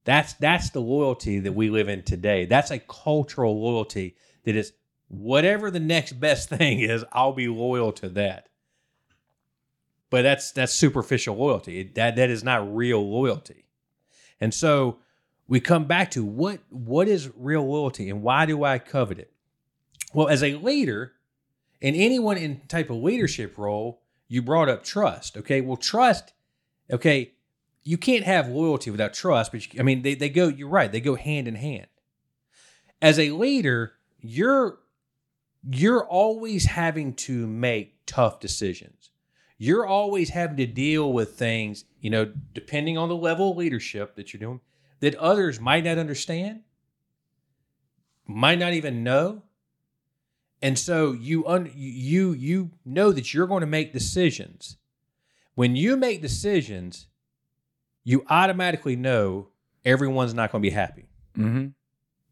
That's 0.04 0.32
that's 0.34 0.70
the 0.70 0.80
loyalty 0.80 1.38
that 1.40 1.52
we 1.52 1.68
live 1.68 1.88
in 1.88 2.02
today. 2.02 2.46
That's 2.46 2.70
a 2.70 2.78
cultural 2.78 3.60
loyalty 3.60 4.16
that 4.44 4.56
is 4.56 4.72
whatever 5.08 5.70
the 5.70 5.80
next 5.80 6.12
best 6.12 6.48
thing 6.58 6.80
is, 6.80 7.04
I'll 7.12 7.32
be 7.34 7.48
loyal 7.48 7.92
to 7.92 8.08
that. 8.10 8.48
But 10.10 10.22
that's 10.22 10.52
that's 10.52 10.72
superficial 10.72 11.36
loyalty. 11.36 11.82
That 11.94 12.16
that 12.16 12.30
is 12.30 12.42
not 12.42 12.74
real 12.74 13.06
loyalty. 13.06 13.67
And 14.40 14.52
so 14.54 14.98
we 15.46 15.60
come 15.60 15.86
back 15.86 16.10
to 16.12 16.24
what 16.24 16.60
what 16.70 17.08
is 17.08 17.30
real 17.36 17.66
loyalty 17.66 18.10
and 18.10 18.22
why 18.22 18.46
do 18.46 18.64
I 18.64 18.78
covet 18.78 19.18
it? 19.18 19.32
Well, 20.14 20.28
as 20.28 20.42
a 20.42 20.54
leader, 20.54 21.12
and 21.82 21.94
anyone 21.94 22.36
in 22.36 22.62
type 22.68 22.90
of 22.90 22.96
leadership 22.96 23.56
role, 23.58 24.00
you 24.26 24.42
brought 24.42 24.68
up 24.68 24.84
trust. 24.84 25.36
Okay, 25.36 25.60
well, 25.60 25.76
trust. 25.76 26.32
Okay, 26.90 27.32
you 27.84 27.98
can't 27.98 28.24
have 28.24 28.48
loyalty 28.48 28.90
without 28.90 29.14
trust. 29.14 29.52
But 29.52 29.72
you, 29.72 29.80
I 29.80 29.82
mean, 29.82 30.02
they 30.02 30.14
they 30.14 30.28
go. 30.28 30.48
You're 30.48 30.68
right. 30.68 30.90
They 30.90 31.00
go 31.00 31.14
hand 31.14 31.48
in 31.48 31.54
hand. 31.54 31.86
As 33.00 33.18
a 33.18 33.30
leader, 33.30 33.92
you're 34.20 34.78
you're 35.70 36.04
always 36.04 36.66
having 36.66 37.14
to 37.14 37.46
make 37.46 37.94
tough 38.06 38.40
decisions. 38.40 39.10
You're 39.58 39.86
always 39.86 40.30
having 40.30 40.56
to 40.58 40.66
deal 40.66 41.12
with 41.12 41.32
things, 41.32 41.84
you 42.00 42.10
know, 42.10 42.32
depending 42.54 42.96
on 42.96 43.08
the 43.08 43.16
level 43.16 43.50
of 43.50 43.56
leadership 43.56 44.14
that 44.14 44.32
you're 44.32 44.38
doing, 44.38 44.60
that 45.00 45.16
others 45.16 45.60
might 45.60 45.84
not 45.84 45.98
understand, 45.98 46.62
might 48.26 48.58
not 48.58 48.72
even 48.72 49.02
know. 49.02 49.42
And 50.62 50.78
so 50.78 51.12
you 51.12 51.46
un, 51.46 51.70
you 51.74 52.32
you 52.32 52.70
know 52.84 53.12
that 53.12 53.34
you're 53.34 53.46
going 53.46 53.60
to 53.60 53.66
make 53.66 53.92
decisions. 53.92 54.76
When 55.54 55.74
you 55.74 55.96
make 55.96 56.22
decisions, 56.22 57.08
you 58.04 58.24
automatically 58.28 58.96
know 58.96 59.48
everyone's 59.84 60.34
not 60.34 60.52
going 60.52 60.62
to 60.62 60.68
be 60.68 60.74
happy. 60.74 61.08
mm-hmm. 61.36 61.68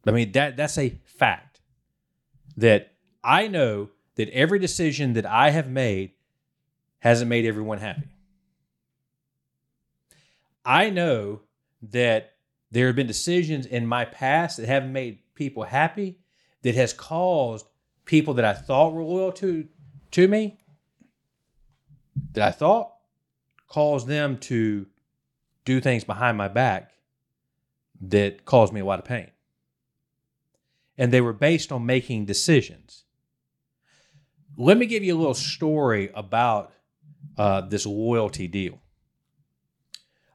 I 0.08 0.12
mean 0.12 0.32
that 0.32 0.56
that's 0.56 0.78
a 0.78 1.00
fact. 1.04 1.60
That 2.56 2.92
I 3.22 3.48
know 3.48 3.90
that 4.14 4.28
every 4.30 4.58
decision 4.58 5.12
that 5.14 5.26
I 5.26 5.50
have 5.50 5.68
made 5.68 6.12
hasn't 6.98 7.28
made 7.28 7.44
everyone 7.44 7.78
happy. 7.78 8.08
I 10.64 10.90
know 10.90 11.42
that 11.82 12.32
there 12.70 12.86
have 12.88 12.96
been 12.96 13.06
decisions 13.06 13.66
in 13.66 13.86
my 13.86 14.04
past 14.04 14.56
that 14.56 14.66
haven't 14.66 14.92
made 14.92 15.20
people 15.34 15.62
happy 15.62 16.18
that 16.62 16.74
has 16.74 16.92
caused 16.92 17.66
people 18.04 18.34
that 18.34 18.44
I 18.44 18.52
thought 18.52 18.92
were 18.92 19.04
loyal 19.04 19.32
to 19.32 19.68
to 20.12 20.28
me 20.28 20.58
that 22.32 22.48
I 22.48 22.50
thought 22.50 22.92
caused 23.68 24.06
them 24.06 24.38
to 24.38 24.86
do 25.64 25.80
things 25.80 26.04
behind 26.04 26.38
my 26.38 26.48
back 26.48 26.92
that 28.00 28.44
caused 28.44 28.72
me 28.72 28.80
a 28.80 28.84
lot 28.84 28.98
of 28.98 29.04
pain. 29.04 29.30
And 30.98 31.12
they 31.12 31.20
were 31.20 31.32
based 31.32 31.72
on 31.72 31.84
making 31.84 32.24
decisions. 32.24 33.04
Let 34.56 34.78
me 34.78 34.86
give 34.86 35.04
you 35.04 35.14
a 35.14 35.18
little 35.18 35.34
story 35.34 36.10
about 36.14 36.72
uh, 37.36 37.62
this 37.62 37.86
loyalty 37.86 38.48
deal. 38.48 38.80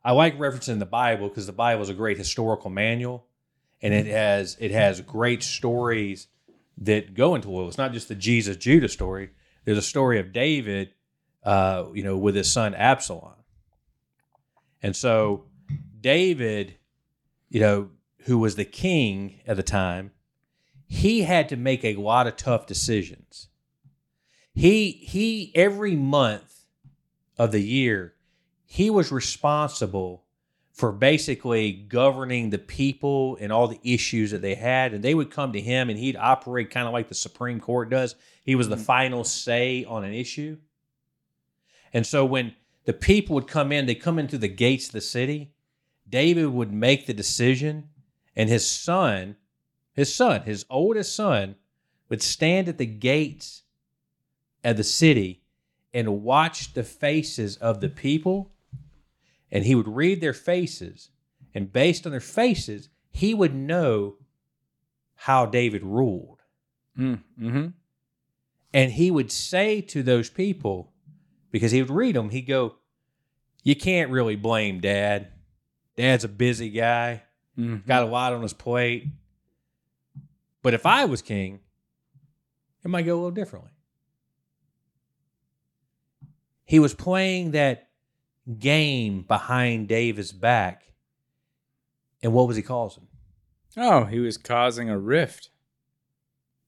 I 0.03 0.13
like 0.13 0.37
referencing 0.37 0.79
the 0.79 0.85
Bible 0.85 1.29
because 1.29 1.45
the 1.45 1.53
Bible 1.53 1.83
is 1.83 1.89
a 1.89 1.93
great 1.93 2.17
historical 2.17 2.69
manual, 2.69 3.27
and 3.81 3.93
it 3.93 4.07
has 4.07 4.57
it 4.59 4.71
has 4.71 5.01
great 5.01 5.43
stories 5.43 6.27
that 6.77 7.13
go 7.13 7.35
into 7.35 7.49
loyalty. 7.49 7.69
It's 7.69 7.77
not 7.77 7.93
just 7.93 8.07
the 8.07 8.15
Jesus 8.15 8.57
Judas 8.57 8.93
story. 8.93 9.29
There's 9.63 9.77
a 9.77 9.83
story 9.83 10.19
of 10.19 10.33
David, 10.33 10.93
uh, 11.43 11.85
you 11.93 12.03
know, 12.03 12.17
with 12.17 12.35
his 12.35 12.51
son 12.51 12.73
Absalom, 12.73 13.35
and 14.81 14.95
so 14.95 15.45
David, 15.99 16.77
you 17.49 17.59
know, 17.59 17.89
who 18.25 18.39
was 18.39 18.55
the 18.55 18.65
king 18.65 19.41
at 19.45 19.55
the 19.55 19.63
time, 19.63 20.11
he 20.87 21.21
had 21.21 21.47
to 21.49 21.55
make 21.55 21.85
a 21.85 21.95
lot 21.95 22.25
of 22.25 22.35
tough 22.37 22.65
decisions. 22.65 23.49
He 24.53 24.91
he 24.91 25.51
every 25.55 25.95
month 25.95 26.60
of 27.37 27.51
the 27.51 27.61
year, 27.61 28.13
he 28.65 28.89
was 28.89 29.11
responsible 29.11 30.23
for 30.71 30.91
basically 30.91 31.71
governing 31.71 32.49
the 32.49 32.57
people 32.57 33.37
and 33.41 33.51
all 33.51 33.67
the 33.67 33.79
issues 33.83 34.31
that 34.31 34.41
they 34.41 34.55
had. 34.55 34.93
And 34.93 35.03
they 35.03 35.13
would 35.13 35.29
come 35.29 35.53
to 35.53 35.61
him 35.61 35.89
and 35.89 35.99
he'd 35.99 36.15
operate 36.15 36.71
kind 36.71 36.87
of 36.87 36.93
like 36.93 37.09
the 37.09 37.15
Supreme 37.15 37.59
Court 37.59 37.89
does. 37.89 38.15
He 38.43 38.55
was 38.55 38.69
the 38.69 38.75
mm-hmm. 38.75 38.85
final 38.85 39.23
say 39.23 39.83
on 39.83 40.03
an 40.03 40.13
issue. 40.13 40.57
And 41.93 42.07
so 42.07 42.25
when 42.25 42.55
the 42.85 42.93
people 42.93 43.35
would 43.35 43.47
come 43.47 43.71
in, 43.71 43.85
they 43.85 43.95
come 43.95 44.17
into 44.17 44.37
the 44.37 44.47
gates 44.47 44.87
of 44.87 44.93
the 44.93 45.01
city, 45.01 45.51
David 46.07 46.47
would 46.47 46.71
make 46.71 47.05
the 47.05 47.13
decision, 47.13 47.89
and 48.35 48.49
his 48.49 48.67
son, 48.67 49.35
his 49.93 50.13
son, 50.13 50.43
his 50.43 50.65
oldest 50.69 51.15
son, 51.15 51.55
would 52.09 52.21
stand 52.21 52.67
at 52.67 52.77
the 52.77 52.85
gates 52.85 53.63
of 54.63 54.77
the 54.77 54.83
city 54.83 55.40
and 55.93 56.23
watch 56.23 56.73
the 56.73 56.83
faces 56.83 57.57
of 57.57 57.81
the 57.81 57.89
people, 57.89 58.51
and 59.51 59.65
he 59.65 59.75
would 59.75 59.87
read 59.87 60.21
their 60.21 60.33
faces, 60.33 61.09
and 61.53 61.73
based 61.73 62.05
on 62.05 62.11
their 62.11 62.19
faces, 62.21 62.89
he 63.11 63.33
would 63.33 63.53
know 63.53 64.15
how 65.15 65.45
David 65.45 65.83
ruled. 65.83 66.39
Mm, 66.97 67.21
hmm 67.37 67.67
And 68.73 68.91
he 68.93 69.11
would 69.11 69.31
say 69.31 69.81
to 69.81 70.01
those 70.01 70.29
people, 70.29 70.91
because 71.51 71.71
he 71.71 71.81
would 71.81 71.91
read 71.91 72.15
them, 72.15 72.29
he'd 72.29 72.43
go, 72.43 72.75
You 73.63 73.75
can't 73.75 74.11
really 74.11 74.35
blame 74.35 74.79
dad. 74.79 75.27
Dad's 75.97 76.23
a 76.23 76.29
busy 76.29 76.69
guy, 76.69 77.23
mm 77.57 77.85
got 77.85 78.03
a 78.03 78.07
lot 78.07 78.33
on 78.33 78.41
his 78.41 78.53
plate. 78.53 79.07
But 80.63 80.73
if 80.73 80.85
I 80.85 81.05
was 81.05 81.21
king, 81.21 81.59
it 82.83 82.87
might 82.87 83.03
go 83.03 83.13
a 83.13 83.15
little 83.15 83.31
differently. 83.31 83.71
He 86.71 86.79
was 86.79 86.93
playing 86.93 87.51
that 87.51 87.89
game 88.57 89.23
behind 89.23 89.89
David's 89.89 90.31
back. 90.31 90.93
And 92.23 92.31
what 92.31 92.47
was 92.47 92.55
he 92.55 92.63
causing? 92.63 93.07
Oh, 93.75 94.05
he 94.05 94.19
was 94.19 94.37
causing 94.37 94.89
a 94.89 94.97
rift. 94.97 95.49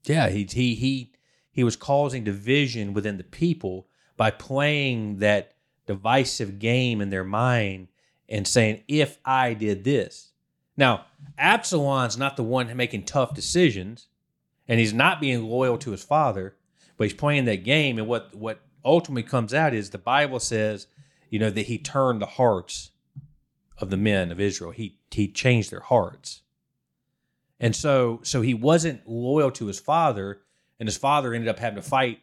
Yeah, 0.03 0.27
he 0.27 0.43
he 0.43 0.75
he 0.75 1.13
he 1.53 1.63
was 1.63 1.77
causing 1.77 2.25
division 2.25 2.93
within 2.93 3.15
the 3.15 3.23
people 3.23 3.87
by 4.17 4.29
playing 4.29 5.19
that 5.19 5.53
divisive 5.85 6.59
game 6.59 6.99
in 6.99 7.09
their 7.09 7.23
mind 7.23 7.87
and 8.27 8.45
saying, 8.45 8.83
"If 8.89 9.19
I 9.23 9.53
did 9.53 9.85
this." 9.85 10.33
Now, 10.75 11.05
Absalom's 11.37 12.17
not 12.17 12.35
the 12.35 12.43
one 12.43 12.75
making 12.75 13.05
tough 13.05 13.33
decisions, 13.33 14.07
and 14.67 14.81
he's 14.81 14.93
not 14.93 15.21
being 15.21 15.45
loyal 15.45 15.77
to 15.77 15.91
his 15.91 16.03
father, 16.03 16.57
but 16.97 17.05
he's 17.05 17.13
playing 17.13 17.45
that 17.45 17.63
game. 17.63 17.97
And 17.97 18.05
what 18.05 18.35
what 18.35 18.59
ultimately 18.85 19.23
comes 19.23 19.53
out 19.53 19.73
is 19.73 19.89
the 19.89 19.97
Bible 19.97 20.39
says, 20.39 20.87
you 21.29 21.39
know, 21.39 21.49
that 21.49 21.67
he 21.67 21.77
turned 21.77 22.21
the 22.21 22.25
hearts 22.25 22.91
of 23.77 23.89
the 23.89 23.97
men 23.97 24.31
of 24.31 24.39
Israel. 24.39 24.71
He 24.71 24.99
he 25.11 25.27
changed 25.27 25.71
their 25.71 25.79
hearts. 25.79 26.41
And 27.59 27.75
so 27.75 28.19
so 28.23 28.41
he 28.41 28.53
wasn't 28.53 29.07
loyal 29.07 29.51
to 29.51 29.67
his 29.67 29.79
father, 29.79 30.41
and 30.79 30.87
his 30.87 30.97
father 30.97 31.33
ended 31.33 31.49
up 31.49 31.59
having 31.59 31.81
to 31.81 31.87
fight 31.87 32.19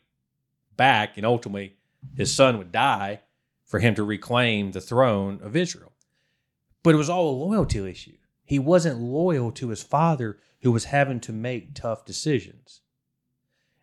back, 0.77 1.17
and 1.17 1.27
ultimately 1.27 1.77
his 2.17 2.35
son 2.35 2.59
would 2.59 2.73
die 2.73 3.21
for 3.65 3.81
him 3.81 3.95
to 3.95 4.03
reclaim 4.03 4.73
the 4.73 4.81
throne 4.81 5.41
of 5.43 5.57
Israel. 5.57 5.93
But 6.83 6.95
it 6.95 6.99
was 6.99 7.11
all 7.11 7.31
a 7.31 7.45
loyalty 7.45 7.79
issue. 7.89 8.17
He 8.45 8.59
wasn't 8.59 9.01
loyal 9.01 9.53
to 9.53 9.69
his 9.69 9.83
father 9.83 10.39
who 10.63 10.73
was 10.73 10.87
having 10.87 11.21
to 11.21 11.33
make 11.33 11.75
tough 11.75 12.05
decisions. 12.05 12.81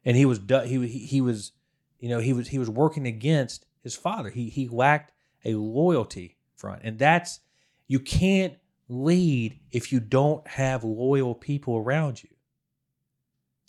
And 0.03 0.17
he 0.17 0.25
was 0.25 0.39
he 0.65 0.87
he, 0.87 1.21
was 1.21 1.51
you 1.99 2.09
know, 2.09 2.19
he 2.19 2.33
was 2.33 2.49
he 2.49 2.59
was 2.59 2.69
working 2.69 3.07
against 3.07 3.65
his 3.83 3.95
father. 3.95 4.29
He 4.29 4.49
he 4.49 4.67
lacked 4.67 5.11
a 5.45 5.55
loyalty 5.55 6.37
front. 6.55 6.81
And 6.83 6.99
that's 6.99 7.39
you 7.87 7.99
can't 7.99 8.55
lead 8.89 9.59
if 9.71 9.91
you 9.91 9.99
don't 9.99 10.47
have 10.47 10.83
loyal 10.83 11.35
people 11.35 11.77
around 11.77 12.23
you. 12.23 12.29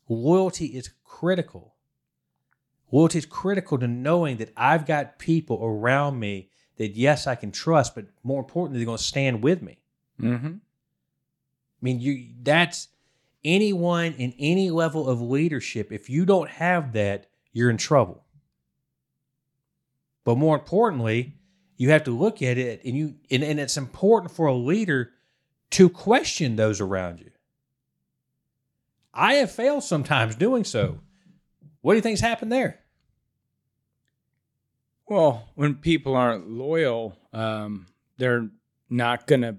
Loyalty 0.09 0.67
is 0.67 0.91
critical. 1.05 1.75
Loyalty 2.91 3.19
is 3.19 3.27
critical 3.27 3.79
to 3.79 3.87
knowing 3.87 4.39
that 4.39 4.53
I've 4.57 4.87
got 4.87 5.19
people 5.19 5.61
around 5.63 6.19
me 6.19 6.49
that, 6.79 6.97
yes, 6.97 7.27
I 7.27 7.35
can 7.35 7.51
trust, 7.51 7.95
but 7.95 8.07
more 8.23 8.41
importantly, 8.41 8.79
they're 8.79 8.87
going 8.87 8.99
to 8.99 9.05
stand 9.05 9.43
with 9.43 9.61
me. 9.63 9.79
Mm-hmm. 10.21 10.47
I 10.47 11.83
mean, 11.83 12.01
you 12.01 12.29
that's 12.43 12.89
anyone 13.45 14.15
in 14.15 14.35
any 14.39 14.71
level 14.71 15.09
of 15.09 15.21
leadership. 15.21 15.93
If 15.93 16.09
you 16.11 16.25
don't 16.25 16.51
have 16.51 16.93
that, 16.95 17.28
you're 17.53 17.71
in 17.71 17.77
trouble. 17.77 18.25
But 20.25 20.37
more 20.37 20.57
importantly, 20.57 21.35
you 21.77 21.91
have 21.91 22.05
to 22.05 22.11
look 22.11 22.43
at 22.43 22.59
it 22.59 22.85
and 22.85 22.97
you 22.97 23.15
and, 23.31 23.43
and 23.43 23.59
it's 23.59 23.77
important 23.77 24.33
for 24.33 24.47
a 24.47 24.55
leader 24.55 25.11
to 25.71 25.89
question 25.89 26.57
those 26.57 26.81
around 26.81 27.21
you. 27.21 27.31
I 29.15 29.35
have 29.35 29.51
failed 29.51 29.85
sometimes 29.85 30.37
doing 30.37 30.65
so. 30.65 31.01
What 31.81 31.95
do 31.95 31.97
you 31.97 32.03
think's 32.03 32.21
happened 32.21 32.53
there? 32.53 32.81
Well, 35.07 35.49
when 35.55 35.77
people 35.77 36.15
aren't 36.15 36.51
loyal, 36.51 37.17
um, 37.33 37.87
they're 38.19 38.51
not 38.91 39.27
going 39.27 39.41
to 39.43 39.57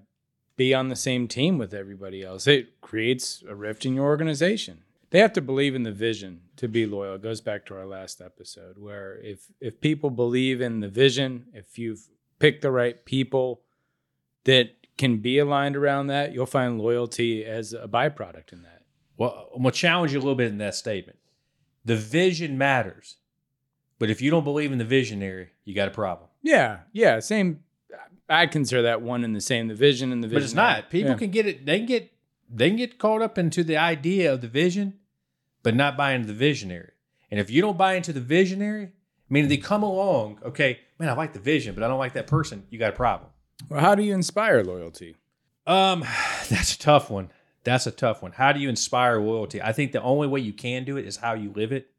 be 0.56 0.74
on 0.74 0.90
the 0.90 0.96
same 0.96 1.28
team 1.28 1.58
with 1.58 1.74
everybody 1.74 2.22
else. 2.24 2.46
It 2.46 2.82
creates 2.82 3.44
a 3.48 3.56
rift 3.56 3.86
in 3.86 3.96
your 3.96 4.06
organization. 4.06 4.84
They 5.12 5.19
have 5.19 5.34
to 5.34 5.41
believe 5.41 5.74
in 5.76 5.84
the 5.84 5.91
vision 5.91 6.41
to 6.58 6.67
be 6.67 6.86
loyal. 6.86 7.15
It 7.15 7.24
goes 7.24 7.41
back 7.41 7.65
to 7.67 7.76
our 7.76 7.86
last 7.86 8.22
episode 8.22 8.78
where 8.78 9.19
if 9.24 9.48
if 9.60 9.82
people 9.82 10.10
believe 10.10 10.62
in 10.62 10.80
the 10.82 10.88
vision, 10.88 11.45
if 11.54 11.80
you've 11.80 12.08
picked 12.38 12.62
the 12.62 12.72
right 12.72 13.04
people 13.06 13.62
that 14.43 14.76
can 14.98 15.17
be 15.17 15.39
aligned 15.39 15.76
around 15.76 16.08
that, 16.08 16.34
you'll 16.34 16.45
find 16.45 16.80
loyalty 16.80 17.43
as 17.45 17.74
a 17.74 17.88
byproduct 17.88 18.54
in 18.54 18.62
that. 18.63 18.84
Well, 19.17 19.50
I'm 19.56 19.63
gonna 19.63 19.72
challenge 19.72 20.13
you 20.13 20.19
a 20.19 20.22
little 20.22 20.36
bit 20.36 20.48
in 20.50 20.58
that 20.60 20.76
statement. 20.76 21.17
The 21.86 21.95
vision 21.95 22.58
matters, 22.58 23.17
but 23.98 24.10
if 24.10 24.22
you 24.22 24.30
don't 24.30 24.43
believe 24.43 24.72
in 24.72 24.78
the 24.78 24.86
visionary, 24.86 25.50
you 25.65 25.74
got 25.74 25.88
a 25.88 25.91
problem. 25.91 26.30
Yeah, 26.43 26.80
yeah, 26.93 27.19
same. 27.19 27.63
I 28.30 28.45
consider 28.45 28.84
that 28.84 29.02
one 29.02 29.24
and 29.24 29.36
the 29.36 29.41
same. 29.41 29.67
The 29.69 29.76
vision 29.76 30.12
and 30.12 30.24
the 30.24 30.28
vision. 30.28 30.39
But 30.41 30.43
it's 30.45 30.54
not. 30.54 30.89
People 30.91 31.12
Yeah. 31.12 31.17
can 31.17 31.32
get 31.32 31.48
it. 31.48 31.65
They 31.65 31.80
can 31.80 31.88
get 31.88 32.12
they 32.50 32.70
can 32.70 32.78
get 32.78 32.98
caught 32.98 33.22
up 33.22 33.38
into 33.38 33.64
the 33.64 33.78
idea 33.78 34.34
of 34.34 34.42
the 34.42 34.48
vision, 34.48 35.00
but 35.64 35.76
not 35.76 35.98
buy 35.98 36.14
into 36.14 36.28
the 36.28 36.34
visionary. 36.34 36.92
And 37.30 37.40
if 37.40 37.50
you 37.50 37.62
don't 37.62 37.78
buy 37.78 37.94
into 37.94 38.12
the 38.12 38.20
visionary, 38.20 38.92
meaning 39.30 39.50
they 39.50 39.58
come 39.58 39.84
along, 39.84 40.40
okay, 40.44 40.80
man, 40.98 41.10
I 41.10 41.14
like 41.14 41.34
the 41.34 41.40
vision, 41.40 41.76
but 41.76 41.84
I 41.84 41.88
don't 41.88 42.00
like 42.00 42.14
that 42.14 42.28
person. 42.28 42.66
You 42.70 42.80
got 42.80 42.94
a 42.94 42.96
problem. 42.96 43.30
Well, 43.70 43.82
how 43.82 43.96
do 43.96 44.04
you 44.04 44.14
inspire 44.14 44.64
loyalty? 44.64 45.16
Um, 45.68 46.02
that's 46.50 46.74
a 46.74 46.80
tough 46.80 47.10
one. 47.10 47.32
That's 47.64 47.86
a 47.86 47.92
tough 47.92 48.22
one. 48.22 48.32
How 48.32 48.52
do 48.52 48.60
you 48.60 48.70
inspire 48.70 49.20
loyalty? 49.20 49.62
I 49.62 49.74
think 49.74 49.92
the 49.92 50.02
only 50.02 50.28
way 50.28 50.40
you 50.40 50.54
can 50.54 50.86
do 50.86 50.98
it 50.98 51.06
is 51.06 51.18
how 51.18 51.34
you 51.34 51.52
live 51.52 51.72
it. 51.72 51.90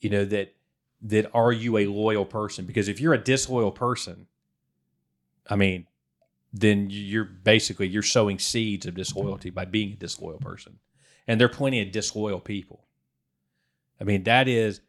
You 0.00 0.10
know 0.10 0.24
that 0.26 0.54
that 1.02 1.30
are 1.34 1.52
you 1.52 1.76
a 1.76 1.86
loyal 1.86 2.24
person? 2.24 2.64
Because 2.64 2.88
if 2.88 3.00
you're 3.00 3.14
a 3.14 3.18
disloyal 3.18 3.72
person, 3.72 4.28
I 5.48 5.56
mean, 5.56 5.87
then 6.52 6.88
you're 6.90 7.24
basically 7.24 7.88
you're 7.88 8.02
sowing 8.02 8.38
seeds 8.38 8.86
of 8.86 8.94
disloyalty 8.94 9.50
by 9.50 9.64
being 9.64 9.92
a 9.92 9.96
disloyal 9.96 10.38
person. 10.38 10.78
And 11.26 11.40
there 11.40 11.46
are 11.46 11.50
plenty 11.52 11.82
of 11.82 11.92
disloyal 11.92 12.40
people. 12.40 12.86
I 14.00 14.04
mean, 14.04 14.24
that 14.24 14.48
is 14.48 14.80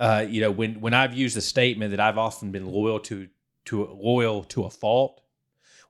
uh, 0.00 0.24
you 0.26 0.40
know, 0.40 0.50
when 0.50 0.80
when 0.80 0.94
I've 0.94 1.14
used 1.14 1.36
the 1.36 1.42
statement 1.42 1.90
that 1.90 2.00
I've 2.00 2.16
often 2.16 2.50
been 2.50 2.66
loyal 2.66 3.00
to 3.00 3.28
to 3.66 3.84
loyal 3.86 4.44
to 4.44 4.64
a 4.64 4.70
fault, 4.70 5.20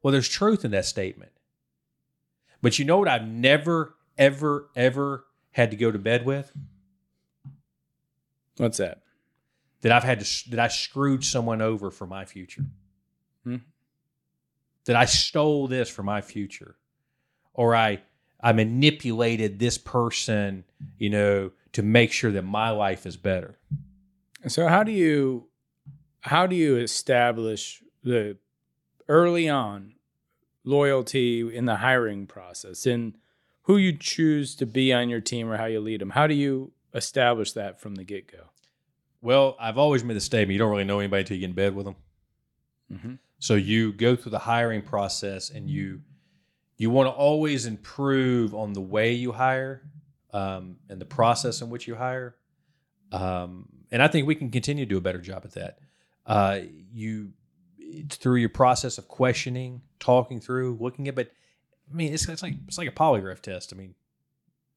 well, 0.03 0.11
there's 0.11 0.29
truth 0.29 0.65
in 0.65 0.73
that 0.73 0.85
statement. 0.85 1.31
But 2.61 2.79
you 2.79 2.85
know 2.85 2.99
what 2.99 3.09
I've 3.09 3.27
never, 3.27 3.95
ever, 4.19 4.69
ever 4.75 5.25
had 5.53 5.71
to 5.71 5.77
go 5.77 5.91
to 5.91 5.99
bed 5.99 6.27
with? 6.27 6.53
What's 8.57 8.79
that? 8.79 9.03
That 9.83 9.93
I've 9.93 10.05
had 10.05 10.21
to, 10.21 10.51
that 10.51 10.59
I 10.59 10.69
screwed 10.69 11.25
someone 11.25 11.63
over 11.63 11.91
for 11.91 12.07
my 12.07 12.25
future. 12.25 12.65
Hmm. 13.45 13.57
That 14.87 14.97
I 14.97 15.05
stole 15.05 15.69
this 15.69 15.89
for 15.89 16.03
my 16.03 16.21
future. 16.21 16.77
Or 17.53 17.77
I, 17.77 18.01
I 18.41 18.53
manipulated 18.53 19.59
this 19.59 19.79
person, 19.79 20.65
you 20.99 21.11
know, 21.11 21.53
to 21.73 21.83
make 21.83 22.13
sure 22.13 22.33
that 22.33 22.43
my 22.43 22.71
life 22.71 23.07
is 23.07 23.17
better. 23.17 23.59
So 24.49 24.69
how 24.69 24.83
do 24.83 24.93
you 24.93 25.47
how 26.21 26.47
do 26.47 26.55
you 26.55 26.77
establish 26.77 27.83
the 28.03 28.37
early 29.09 29.49
on 29.49 29.95
loyalty 30.65 31.55
in 31.55 31.65
the 31.65 31.77
hiring 31.77 32.27
process 32.27 32.87
in 32.87 33.17
who 33.63 33.77
you 33.77 33.97
choose 33.97 34.55
to 34.57 34.67
be 34.67 34.93
on 34.93 35.09
your 35.09 35.21
team 35.21 35.49
or 35.49 35.57
how 35.57 35.67
you 35.67 35.81
lead 35.81 36.01
them? 36.01 36.11
How 36.11 36.27
do 36.27 36.35
you 36.35 36.73
establish 36.95 37.53
that 37.53 37.81
from 37.81 37.95
the 37.95 38.05
get 38.05 38.31
go? 38.31 38.45
Well, 39.23 39.57
I've 39.61 39.79
always 39.79 40.03
made 40.03 40.17
the 40.17 40.21
statement 40.21 40.53
you 40.53 40.59
don't 40.59 40.71
really 40.71 40.85
know 40.85 40.99
anybody 41.01 41.21
until 41.21 41.37
you 41.37 41.41
get 41.43 41.51
in 41.51 41.55
bed 41.55 41.75
with 41.75 41.87
them. 41.87 41.97
Mm-hmm. 42.93 43.15
So 43.41 43.55
you 43.55 43.93
go 43.93 44.15
through 44.15 44.31
the 44.31 44.39
hiring 44.39 44.83
process 44.83 45.51
and 45.51 45.69
you 45.69 46.03
you 46.77 46.91
want 46.91 47.09
to 47.09 47.13
always 47.13 47.67
improve 47.67 48.55
on 48.55 48.73
the 48.73 48.81
way 48.81 49.13
you 49.13 49.33
hire 49.33 49.83
um, 50.33 50.77
and 50.89 51.01
the 51.01 51.05
process 51.05 51.61
in 51.61 51.69
which 51.69 51.87
you 51.87 51.95
hire. 51.95 52.37
Um, 53.13 53.69
and 53.91 54.03
I 54.03 54.09
think 54.09 54.27
we 54.27 54.35
can 54.35 54.51
continue 54.51 54.85
to 54.85 54.89
do 54.89 54.97
a 54.97 55.01
better 55.01 55.21
job 55.21 55.43
at 55.45 55.53
that. 55.53 55.79
Uh, 56.25 56.61
you 56.93 57.33
through 58.09 58.37
your 58.37 58.49
process 58.51 58.99
of 58.99 59.09
questioning, 59.09 59.83
talking 59.99 60.41
through, 60.41 60.79
looking 60.81 61.09
at. 61.09 61.15
But 61.15 61.31
I 61.91 61.95
mean, 61.95 62.13
it's, 62.13 62.29
it's 62.29 62.43
like 62.43 62.55
it's 62.69 62.79
like 62.79 62.89
a 62.89 62.93
polygraph 62.93 63.41
test. 63.41 63.73
I 63.73 63.77
mean, 63.77 63.95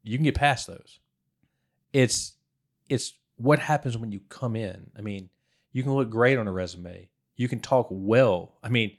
you 0.04 0.18
can 0.18 0.24
get 0.24 0.36
past 0.36 0.68
those. 0.68 1.00
It's 1.92 2.34
it's 2.90 3.14
what 3.36 3.60
happens 3.60 3.98
when 3.98 4.12
you 4.12 4.22
come 4.30 4.56
in. 4.56 4.90
I 4.98 5.02
mean, 5.02 5.30
you 5.74 5.84
can 5.84 5.94
look 5.94 6.10
great 6.10 6.38
on 6.38 6.48
a 6.48 6.52
resume. 6.52 7.10
You 7.36 7.48
can 7.48 7.60
talk 7.60 7.88
well. 7.90 8.54
I 8.64 8.70
mean, 8.70 8.98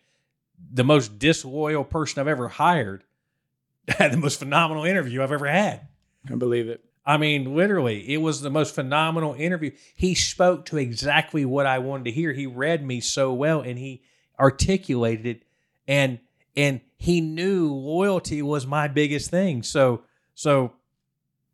the 0.72 0.84
most 0.84 1.18
disloyal 1.18 1.84
person 1.84 2.20
I've 2.20 2.28
ever 2.28 2.48
hired 2.48 3.04
had 3.88 4.12
the 4.12 4.16
most 4.16 4.38
phenomenal 4.38 4.84
interview 4.84 5.22
I've 5.22 5.32
ever 5.32 5.46
had. 5.46 5.88
I 6.30 6.34
believe 6.36 6.68
it. 6.68 6.84
I 7.06 7.18
mean, 7.18 7.54
literally, 7.54 8.14
it 8.14 8.16
was 8.18 8.40
the 8.40 8.50
most 8.50 8.74
phenomenal 8.74 9.34
interview. 9.34 9.72
He 9.94 10.14
spoke 10.14 10.64
to 10.66 10.78
exactly 10.78 11.44
what 11.44 11.66
I 11.66 11.78
wanted 11.78 12.04
to 12.04 12.12
hear. 12.12 12.32
He 12.32 12.46
read 12.46 12.84
me 12.84 13.00
so 13.00 13.32
well 13.32 13.60
and 13.60 13.78
he 13.78 14.02
articulated 14.40 15.26
it 15.26 15.42
and 15.86 16.18
and 16.56 16.80
he 16.96 17.20
knew 17.20 17.72
loyalty 17.72 18.40
was 18.40 18.66
my 18.66 18.88
biggest 18.88 19.30
thing. 19.30 19.62
So 19.62 20.02
so 20.34 20.72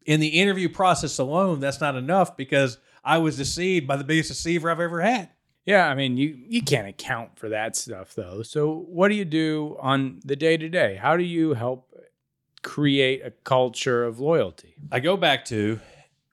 in 0.06 0.20
the 0.20 0.28
interview 0.28 0.68
process 0.68 1.18
alone, 1.18 1.60
that's 1.60 1.80
not 1.80 1.96
enough 1.96 2.36
because 2.36 2.78
I 3.04 3.18
was 3.18 3.36
deceived 3.36 3.86
by 3.86 3.96
the 3.96 4.04
biggest 4.04 4.28
deceiver 4.28 4.70
I've 4.70 4.80
ever 4.80 5.00
had. 5.00 5.30
Yeah, 5.70 5.86
I 5.86 5.94
mean, 5.94 6.16
you 6.16 6.36
you 6.48 6.62
can't 6.62 6.88
account 6.88 7.38
for 7.38 7.50
that 7.50 7.76
stuff 7.76 8.12
though. 8.16 8.42
So 8.42 8.86
what 8.88 9.06
do 9.06 9.14
you 9.14 9.24
do 9.24 9.76
on 9.80 10.20
the 10.24 10.34
day 10.34 10.56
to 10.56 10.68
day? 10.68 10.96
How 10.96 11.16
do 11.16 11.22
you 11.22 11.54
help 11.54 11.94
create 12.64 13.24
a 13.24 13.30
culture 13.30 14.02
of 14.02 14.18
loyalty? 14.18 14.74
I 14.90 14.98
go 14.98 15.16
back 15.16 15.44
to 15.44 15.78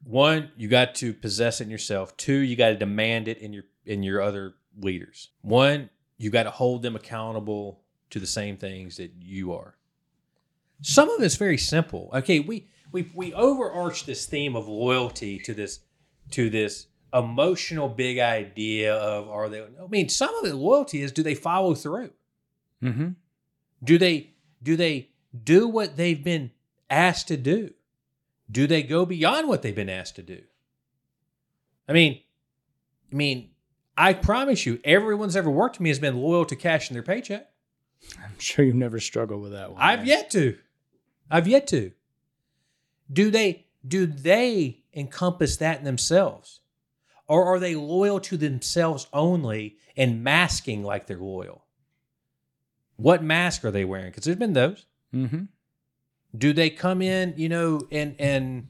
one, 0.03 0.49
you 0.57 0.67
got 0.67 0.95
to 0.95 1.13
possess 1.13 1.61
it 1.61 1.67
yourself. 1.67 2.17
Two, 2.17 2.39
you 2.39 2.55
got 2.55 2.69
to 2.69 2.75
demand 2.77 3.27
it 3.27 3.37
in 3.37 3.53
your 3.53 3.65
in 3.85 4.01
your 4.01 4.23
other 4.23 4.55
leaders. 4.79 5.29
One, 5.41 5.91
you 6.17 6.31
got 6.31 6.43
to 6.43 6.49
hold 6.49 6.81
them 6.81 6.95
accountable 6.95 7.81
to 8.09 8.19
the 8.19 8.25
same 8.25 8.57
things 8.57 8.97
that 8.97 9.11
you 9.19 9.53
are. 9.53 9.75
Some 10.81 11.11
of 11.11 11.21
it's 11.21 11.35
very 11.35 11.59
simple. 11.59 12.09
Okay, 12.11 12.39
we 12.39 12.69
we 12.91 13.11
we 13.13 13.35
overarch 13.35 14.07
this 14.07 14.25
theme 14.25 14.55
of 14.55 14.67
loyalty 14.67 15.37
to 15.45 15.53
this 15.53 15.81
to 16.31 16.49
this 16.49 16.87
emotional 17.13 17.87
big 17.89 18.19
idea 18.19 18.95
of 18.95 19.29
are 19.29 19.49
they 19.49 19.61
I 19.61 19.87
mean 19.89 20.09
some 20.09 20.35
of 20.35 20.43
the 20.43 20.55
loyalty 20.55 21.01
is 21.01 21.11
do 21.11 21.23
they 21.23 21.35
follow 21.35 21.73
through? 21.73 22.11
Mm-hmm. 22.83 23.09
Do 23.83 23.97
they 23.97 24.31
do 24.61 24.75
they 24.75 25.09
do 25.43 25.67
what 25.67 25.97
they've 25.97 26.23
been 26.23 26.51
asked 26.89 27.27
to 27.29 27.37
do? 27.37 27.73
Do 28.49 28.67
they 28.67 28.83
go 28.83 29.05
beyond 29.05 29.47
what 29.47 29.61
they've 29.61 29.75
been 29.75 29.89
asked 29.89 30.15
to 30.15 30.23
do? 30.23 30.41
I 31.87 31.93
mean, 31.93 32.21
I 33.11 33.15
mean, 33.15 33.51
I 33.97 34.13
promise 34.13 34.65
you, 34.65 34.79
everyone's 34.83 35.35
ever 35.35 35.49
worked 35.49 35.77
for 35.77 35.83
me 35.83 35.89
has 35.89 35.99
been 35.99 36.17
loyal 36.17 36.45
to 36.45 36.55
cashing 36.55 36.93
their 36.93 37.03
paycheck. 37.03 37.49
I'm 38.23 38.37
sure 38.37 38.63
you've 38.63 38.75
never 38.75 38.99
struggled 38.99 39.41
with 39.41 39.53
that 39.53 39.71
one. 39.71 39.81
I've 39.81 39.99
man. 39.99 40.07
yet 40.07 40.31
to. 40.31 40.57
I've 41.31 41.47
yet 41.47 41.67
to. 41.67 41.91
Do 43.11 43.31
they 43.31 43.65
do 43.85 44.05
they 44.05 44.83
encompass 44.93 45.57
that 45.57 45.79
in 45.79 45.85
themselves? 45.85 46.59
Or 47.27 47.45
are 47.45 47.59
they 47.59 47.75
loyal 47.75 48.19
to 48.21 48.37
themselves 48.37 49.07
only 49.11 49.77
and 49.95 50.23
masking 50.23 50.83
like 50.83 51.07
they're 51.07 51.17
loyal? 51.17 51.65
What 52.95 53.23
mask 53.23 53.63
are 53.65 53.71
they 53.71 53.85
wearing? 53.85 54.11
Because 54.11 54.23
there's 54.23 54.37
been 54.37 54.53
those. 54.53 54.85
Mm-hmm. 55.13 55.43
Do 56.37 56.53
they 56.53 56.69
come 56.69 57.01
in, 57.01 57.33
you 57.37 57.49
know, 57.49 57.81
and 57.91 58.15
and 58.19 58.67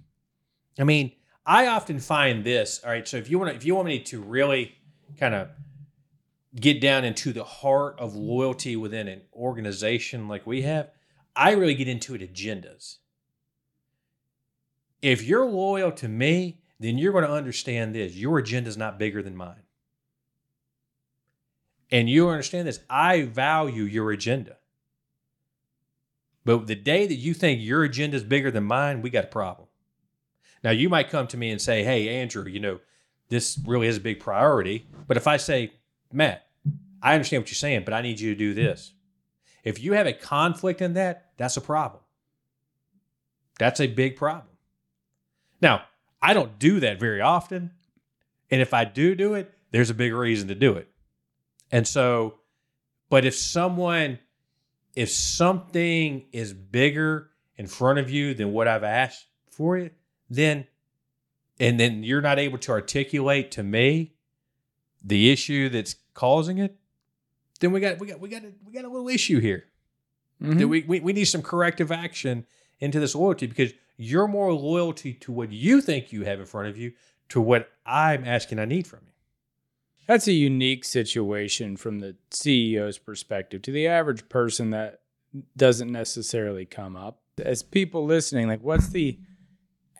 I 0.79 0.83
mean, 0.83 1.13
I 1.45 1.67
often 1.67 1.99
find 1.99 2.43
this, 2.43 2.81
all 2.83 2.91
right, 2.91 3.07
so 3.07 3.17
if 3.17 3.29
you 3.29 3.39
want 3.39 3.55
if 3.55 3.65
you 3.65 3.75
want 3.75 3.87
me 3.87 3.99
to 3.99 4.21
really 4.21 4.75
kind 5.17 5.33
of 5.33 5.49
get 6.55 6.81
down 6.81 7.05
into 7.05 7.31
the 7.31 7.43
heart 7.43 7.99
of 7.99 8.15
loyalty 8.15 8.75
within 8.75 9.07
an 9.07 9.21
organization 9.33 10.27
like 10.27 10.45
we 10.45 10.63
have, 10.63 10.89
I 11.35 11.51
really 11.51 11.75
get 11.75 11.87
into 11.87 12.15
it 12.15 12.21
agendas. 12.21 12.97
If 15.01 15.23
you're 15.23 15.45
loyal 15.45 15.91
to 15.93 16.07
me, 16.07 16.61
then 16.79 16.97
you're 16.97 17.11
going 17.11 17.25
to 17.25 17.31
understand 17.31 17.95
this. 17.95 18.15
Your 18.15 18.37
agenda 18.37 18.69
is 18.69 18.77
not 18.77 18.99
bigger 18.99 19.23
than 19.23 19.35
mine. 19.35 19.63
And 21.89 22.09
you 22.09 22.29
understand 22.29 22.67
this. 22.67 22.81
I 22.89 23.23
value 23.23 23.83
your 23.83 24.11
agenda. 24.11 24.57
But 26.45 26.67
the 26.67 26.75
day 26.75 27.07
that 27.07 27.15
you 27.15 27.33
think 27.33 27.61
your 27.61 27.83
agenda 27.83 28.17
is 28.17 28.23
bigger 28.23 28.51
than 28.51 28.63
mine, 28.63 29.01
we 29.01 29.09
got 29.09 29.25
a 29.25 29.27
problem. 29.27 29.67
Now, 30.63 30.71
you 30.71 30.89
might 30.89 31.09
come 31.09 31.27
to 31.27 31.37
me 31.37 31.51
and 31.51 31.61
say, 31.61 31.83
Hey, 31.83 32.09
Andrew, 32.09 32.47
you 32.47 32.59
know, 32.59 32.79
this 33.29 33.59
really 33.65 33.87
is 33.87 33.97
a 33.97 34.01
big 34.01 34.19
priority. 34.19 34.87
But 35.07 35.17
if 35.17 35.27
I 35.27 35.37
say, 35.37 35.73
Matt, 36.11 36.47
I 37.01 37.13
understand 37.13 37.43
what 37.43 37.49
you're 37.49 37.55
saying, 37.55 37.83
but 37.85 37.93
I 37.93 38.01
need 38.01 38.19
you 38.19 38.33
to 38.33 38.37
do 38.37 38.53
this. 38.53 38.93
If 39.63 39.81
you 39.81 39.93
have 39.93 40.07
a 40.07 40.13
conflict 40.13 40.81
in 40.81 40.93
that, 40.93 41.31
that's 41.37 41.57
a 41.57 41.61
problem. 41.61 42.01
That's 43.59 43.81
a 43.81 43.87
big 43.87 44.15
problem. 44.15 44.55
Now, 45.61 45.83
I 46.21 46.33
don't 46.33 46.57
do 46.59 46.79
that 46.79 46.99
very 46.99 47.21
often. 47.21 47.71
And 48.49 48.61
if 48.61 48.73
I 48.73 48.85
do 48.85 49.15
do 49.15 49.33
it, 49.33 49.53
there's 49.71 49.89
a 49.89 49.93
big 49.93 50.13
reason 50.13 50.47
to 50.47 50.55
do 50.55 50.73
it. 50.73 50.89
And 51.71 51.87
so, 51.87 52.35
but 53.09 53.25
if 53.25 53.35
someone, 53.35 54.19
if 54.95 55.09
something 55.11 56.25
is 56.31 56.53
bigger 56.53 57.29
in 57.55 57.67
front 57.67 57.99
of 57.99 58.09
you 58.09 58.33
than 58.33 58.53
what 58.53 58.67
I've 58.67 58.83
asked 58.83 59.25
for 59.51 59.77
it, 59.77 59.93
then, 60.29 60.65
and 61.59 61.79
then 61.79 62.03
you're 62.03 62.21
not 62.21 62.39
able 62.39 62.57
to 62.59 62.71
articulate 62.71 63.51
to 63.51 63.63
me 63.63 64.13
the 65.03 65.31
issue 65.31 65.69
that's 65.69 65.95
causing 66.13 66.57
it, 66.57 66.77
then 67.59 67.71
we 67.71 67.79
got, 67.79 67.99
we 67.99 68.07
got, 68.07 68.19
we 68.19 68.29
got, 68.29 68.43
a, 68.43 68.51
we 68.65 68.71
got 68.71 68.85
a 68.85 68.89
little 68.89 69.09
issue 69.09 69.39
here. 69.39 69.65
Mm-hmm. 70.41 70.59
That 70.59 70.67
we, 70.67 70.81
we, 70.83 70.99
we 70.99 71.13
need 71.13 71.25
some 71.25 71.41
corrective 71.41 71.91
action 71.91 72.45
into 72.79 72.99
this 72.99 73.15
loyalty 73.15 73.47
because 73.47 73.73
you're 73.97 74.27
more 74.27 74.53
loyalty 74.53 75.13
to 75.13 75.31
what 75.31 75.51
you 75.51 75.81
think 75.81 76.11
you 76.11 76.23
have 76.23 76.39
in 76.39 76.45
front 76.45 76.67
of 76.69 76.77
you 76.77 76.93
to 77.29 77.41
what 77.41 77.69
I'm 77.85 78.23
asking 78.25 78.59
I 78.59 78.65
need 78.65 78.87
from 78.87 78.99
you. 79.05 79.11
That's 80.07 80.27
a 80.27 80.33
unique 80.33 80.85
situation 80.85 81.75
from 81.75 81.99
the 81.99 82.15
CEO's 82.31 82.97
perspective. 82.97 83.61
To 83.63 83.71
the 83.71 83.87
average 83.87 84.29
person, 84.29 84.69
that 84.69 85.01
doesn't 85.57 85.91
necessarily 85.91 86.65
come 86.65 86.95
up. 86.95 87.19
As 87.37 87.61
people 87.61 88.05
listening, 88.05 88.47
like, 88.47 88.61
what's 88.63 88.89
the 88.89 89.19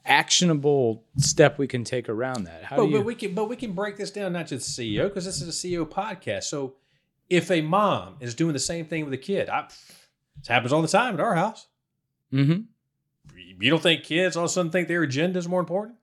actionable 0.05 1.03
step 1.17 1.57
we 1.57 1.67
can 1.67 1.83
take 1.83 2.07
around 2.07 2.45
that? 2.45 2.63
How 2.63 2.77
But, 2.77 2.83
do 2.85 2.89
you? 2.91 2.97
but 2.97 3.05
we 3.05 3.15
can 3.15 3.33
but 3.33 3.49
we 3.49 3.55
can 3.55 3.73
break 3.73 3.97
this 3.97 4.11
down 4.11 4.33
not 4.33 4.47
just 4.47 4.77
CEO 4.77 5.03
because 5.03 5.25
this 5.25 5.41
is 5.41 5.47
a 5.49 5.67
CEO 5.67 5.85
podcast. 5.85 6.43
So 6.43 6.75
if 7.29 7.51
a 7.51 7.61
mom 7.61 8.15
is 8.21 8.33
doing 8.33 8.53
the 8.53 8.59
same 8.59 8.85
thing 8.85 9.03
with 9.03 9.13
a 9.13 9.17
kid, 9.17 9.49
I, 9.49 9.67
this 10.37 10.47
happens 10.47 10.71
all 10.71 10.81
the 10.81 10.87
time 10.87 11.13
at 11.15 11.19
our 11.19 11.35
house. 11.35 11.67
mm-hmm. 12.31 12.61
You 13.59 13.69
don't 13.71 13.81
think 13.81 14.03
kids 14.03 14.35
all 14.37 14.43
of 14.45 14.49
a 14.49 14.53
sudden 14.53 14.71
think 14.71 14.87
their 14.87 15.03
agenda 15.03 15.39
is 15.39 15.47
more 15.47 15.59
important? 15.59 15.95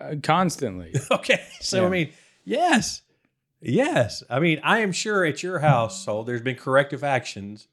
uh, 0.00 0.14
constantly. 0.22 0.94
Okay. 1.10 1.40
So, 1.60 1.80
Yeah. 1.80 1.86
I 1.86 1.90
mean, 1.90 2.12
yes. 2.44 3.02
Yes. 3.60 4.22
I 4.30 4.38
mean, 4.40 4.60
I 4.62 4.80
am 4.80 4.92
sure 4.92 5.24
at 5.24 5.42
your 5.42 5.58
household 5.60 6.26
there's 6.26 6.42
been 6.42 6.56
corrective 6.56 7.02
actions 7.02 7.68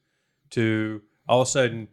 to 0.51 1.01
all 1.27 1.41
of 1.41 1.47
a 1.47 1.51
sudden 1.51 1.87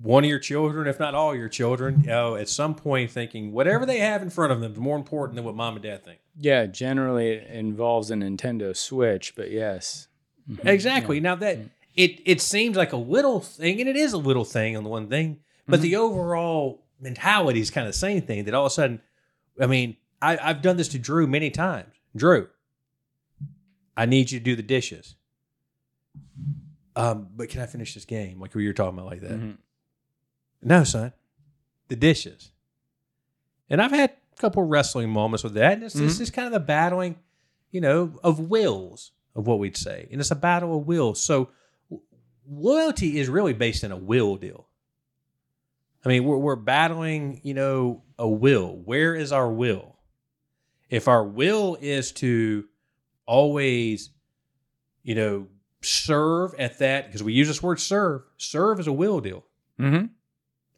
one 0.00 0.24
of 0.24 0.30
your 0.30 0.38
children, 0.38 0.86
if 0.88 0.98
not 0.98 1.14
all 1.14 1.34
your 1.36 1.48
children, 1.50 2.00
you 2.00 2.06
know, 2.08 2.34
at 2.34 2.48
some 2.48 2.74
point 2.74 3.10
thinking 3.10 3.52
whatever 3.52 3.84
they 3.86 3.98
have 3.98 4.22
in 4.22 4.30
front 4.30 4.50
of 4.52 4.60
them 4.60 4.72
is 4.72 4.78
more 4.78 4.96
important 4.96 5.36
than 5.36 5.44
what 5.44 5.54
mom 5.54 5.74
and 5.74 5.82
dad 5.82 6.02
think. 6.04 6.18
yeah, 6.38 6.64
generally 6.66 7.28
it 7.32 7.50
involves 7.50 8.10
a 8.10 8.14
Nintendo 8.14 8.74
Switch, 8.76 9.34
but 9.36 9.50
yes. 9.50 10.08
Mhm. 10.50 10.66
Exactly. 10.66 11.20
Now 11.20 11.34
that 11.36 11.58
it 11.94 12.20
it 12.24 12.40
seems 12.40 12.76
like 12.76 12.92
a 12.92 12.96
little 12.96 13.40
thing, 13.40 13.80
and 13.80 13.88
it 13.88 13.96
is 13.96 14.12
a 14.14 14.18
little 14.18 14.44
thing 14.46 14.76
on 14.76 14.82
the 14.84 14.88
one 14.90 15.08
thing, 15.08 15.40
but 15.68 15.80
the 15.82 15.96
overall 15.96 16.84
mentality 17.00 17.60
is 17.60 17.70
kind 17.70 17.86
of 17.86 17.92
the 17.92 17.98
same 17.98 18.22
thing. 18.22 18.44
That 18.44 18.54
all 18.54 18.66
of 18.66 18.70
a 18.72 18.74
sudden, 18.74 19.00
I 19.60 19.66
mean, 19.66 19.96
I, 20.22 20.38
I've 20.38 20.62
done 20.62 20.76
this 20.76 20.88
to 20.88 20.98
Drew 20.98 21.26
many 21.26 21.50
times. 21.50 21.92
Drew, 22.14 22.48
I 23.96 24.06
need 24.06 24.30
you 24.30 24.38
to 24.38 24.44
do 24.44 24.56
the 24.56 24.62
dishes. 24.62 25.14
Um, 26.94 27.28
but 27.36 27.48
can 27.50 27.60
I 27.60 27.66
finish 27.66 27.94
this 27.94 28.04
game? 28.06 28.40
Like 28.40 28.54
we 28.54 28.66
were 28.66 28.72
talking 28.72 28.98
about 28.98 29.10
like 29.10 29.20
that. 29.20 29.32
Mhm. 29.38 29.58
No, 30.62 30.84
son, 30.84 31.12
the 31.88 31.96
dishes. 31.96 32.52
And 33.68 33.82
I've 33.82 33.90
had 33.90 34.10
a 34.32 34.40
couple 34.40 34.62
wrestling 34.62 35.10
moments 35.10 35.44
with 35.44 35.54
that. 35.54 35.74
And 35.74 35.82
it's, 35.82 35.94
it's 35.96 36.14
Mhm. 36.14 36.18
just 36.18 36.32
kind 36.32 36.46
of 36.46 36.52
the 36.52 36.60
battling, 36.60 37.16
you 37.70 37.80
know, 37.80 38.18
of 38.24 38.38
wills 38.40 39.12
of 39.34 39.46
what 39.46 39.58
we'd 39.58 39.76
say. 39.76 40.08
And 40.10 40.20
it's 40.20 40.30
a 40.30 40.34
battle 40.36 40.78
of 40.78 40.86
wills. 40.86 41.22
So 41.22 41.50
loyalty 42.48 43.18
is 43.18 43.28
really 43.28 43.52
based 43.52 43.84
in 43.84 43.92
a 43.92 43.96
will 43.96 44.36
deal. 44.36 44.65
I 46.06 46.08
mean, 46.08 46.24
we're, 46.24 46.36
we're 46.38 46.56
battling, 46.56 47.40
you 47.42 47.52
know, 47.54 48.02
a 48.18 48.28
will. 48.28 48.76
Where 48.84 49.14
is 49.14 49.32
our 49.32 49.50
will? 49.50 49.96
If 50.88 51.08
our 51.08 51.24
will 51.24 51.76
is 51.80 52.12
to 52.12 52.64
always, 53.26 54.10
you 55.02 55.16
know, 55.16 55.48
serve 55.82 56.54
at 56.58 56.78
that, 56.78 57.06
because 57.06 57.22
we 57.22 57.32
use 57.32 57.48
this 57.48 57.62
word 57.62 57.80
serve, 57.80 58.22
serve 58.36 58.78
is 58.80 58.86
a 58.86 58.92
will 58.92 59.20
deal. 59.20 59.44
Mhm. 59.80 60.10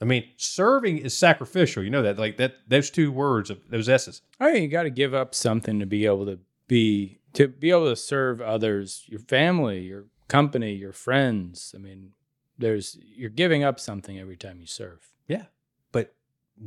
I 0.00 0.04
mean, 0.04 0.24
serving 0.36 0.98
is 0.98 1.16
sacrificial. 1.16 1.82
You 1.82 1.90
know 1.90 2.02
that, 2.02 2.18
like 2.18 2.36
that. 2.38 2.54
Those 2.68 2.88
two 2.90 3.12
words 3.12 3.50
of 3.50 3.58
those 3.68 3.88
s's. 3.88 4.22
Oh, 4.40 4.48
yeah, 4.48 4.54
you 4.60 4.68
got 4.68 4.84
to 4.84 4.90
give 4.90 5.12
up 5.12 5.34
something 5.34 5.78
to 5.80 5.86
be 5.86 6.06
able 6.06 6.24
to 6.26 6.38
be 6.68 7.18
to 7.34 7.48
be 7.48 7.70
able 7.70 7.90
to 7.90 7.96
serve 7.96 8.40
others, 8.40 9.04
your 9.06 9.20
family, 9.20 9.80
your 9.80 10.06
company, 10.28 10.72
your 10.72 10.92
friends. 10.92 11.74
I 11.74 11.78
mean, 11.78 12.12
there's 12.56 12.96
you're 13.02 13.28
giving 13.30 13.62
up 13.64 13.78
something 13.80 14.18
every 14.18 14.36
time 14.36 14.60
you 14.60 14.66
serve. 14.66 15.00
Yeah, 15.28 15.44
but 15.92 16.14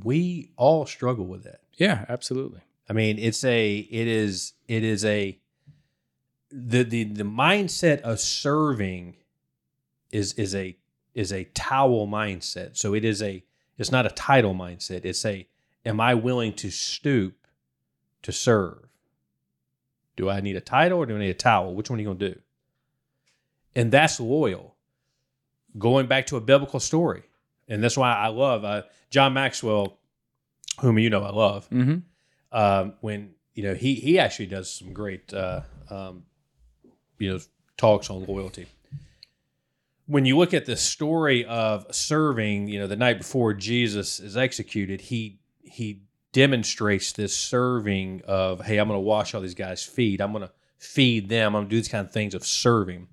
we 0.03 0.51
all 0.55 0.85
struggle 0.85 1.25
with 1.25 1.43
that. 1.43 1.61
Yeah, 1.75 2.05
absolutely. 2.07 2.61
I 2.87 2.93
mean, 2.93 3.19
it's 3.19 3.43
a, 3.43 3.77
it 3.77 4.07
is, 4.07 4.53
it 4.67 4.83
is 4.83 5.03
a, 5.03 5.37
the 6.51 6.83
the 6.83 7.05
the 7.05 7.23
mindset 7.23 8.01
of 8.01 8.19
serving 8.19 9.15
is 10.11 10.33
is 10.33 10.53
a 10.53 10.75
is 11.13 11.31
a 11.31 11.45
towel 11.45 12.07
mindset. 12.07 12.77
So 12.77 12.93
it 12.93 13.03
is 13.05 13.21
a, 13.21 13.43
it's 13.77 13.91
not 13.91 14.05
a 14.05 14.09
title 14.09 14.53
mindset. 14.53 15.05
It's 15.05 15.25
a 15.25 15.47
am 15.85 15.99
I 15.99 16.13
willing 16.15 16.53
to 16.55 16.69
stoop 16.69 17.35
to 18.23 18.31
serve? 18.31 18.87
Do 20.15 20.29
I 20.29 20.41
need 20.41 20.55
a 20.55 20.61
title 20.61 20.99
or 20.99 21.05
do 21.05 21.15
I 21.15 21.19
need 21.19 21.29
a 21.29 21.33
towel? 21.33 21.73
Which 21.73 21.89
one 21.89 21.97
are 21.97 22.01
you 22.01 22.07
going 22.07 22.19
to 22.19 22.33
do? 22.33 22.39
And 23.75 23.91
that's 23.91 24.19
loyal. 24.19 24.75
Going 25.77 26.07
back 26.07 26.27
to 26.27 26.37
a 26.37 26.41
biblical 26.41 26.79
story. 26.79 27.23
And 27.71 27.81
that's 27.81 27.97
why 27.97 28.13
I 28.13 28.27
love 28.27 28.65
uh, 28.65 28.83
John 29.09 29.33
Maxwell, 29.33 29.97
whom 30.81 30.99
you 30.99 31.09
know 31.09 31.23
I 31.23 31.31
love. 31.31 31.69
Mm-hmm. 31.69 31.99
Um, 32.51 32.93
when 32.99 33.31
you 33.55 33.63
know 33.63 33.73
he 33.73 33.95
he 33.95 34.19
actually 34.19 34.47
does 34.47 34.71
some 34.71 34.91
great 34.91 35.33
uh, 35.33 35.61
um, 35.89 36.23
you 37.17 37.31
know 37.31 37.39
talks 37.77 38.09
on 38.09 38.25
loyalty. 38.25 38.67
When 40.05 40.25
you 40.25 40.37
look 40.37 40.53
at 40.53 40.65
the 40.65 40.75
story 40.75 41.45
of 41.45 41.85
serving, 41.95 42.67
you 42.67 42.77
know 42.77 42.87
the 42.87 42.97
night 42.97 43.17
before 43.17 43.53
Jesus 43.53 44.19
is 44.19 44.35
executed, 44.35 44.99
he 44.99 45.39
he 45.63 46.01
demonstrates 46.33 47.13
this 47.13 47.35
serving 47.35 48.21
of 48.27 48.65
hey, 48.65 48.79
I'm 48.79 48.89
going 48.89 48.97
to 48.97 49.01
wash 49.01 49.33
all 49.33 49.39
these 49.39 49.55
guys' 49.55 49.83
feet. 49.83 50.19
I'm 50.19 50.33
going 50.33 50.43
to 50.43 50.51
feed 50.77 51.29
them. 51.29 51.55
I'm 51.55 51.61
going 51.61 51.65
to 51.67 51.69
do 51.69 51.77
these 51.77 51.87
kind 51.87 52.05
of 52.05 52.11
things 52.11 52.33
of 52.33 52.45
serving. 52.45 53.07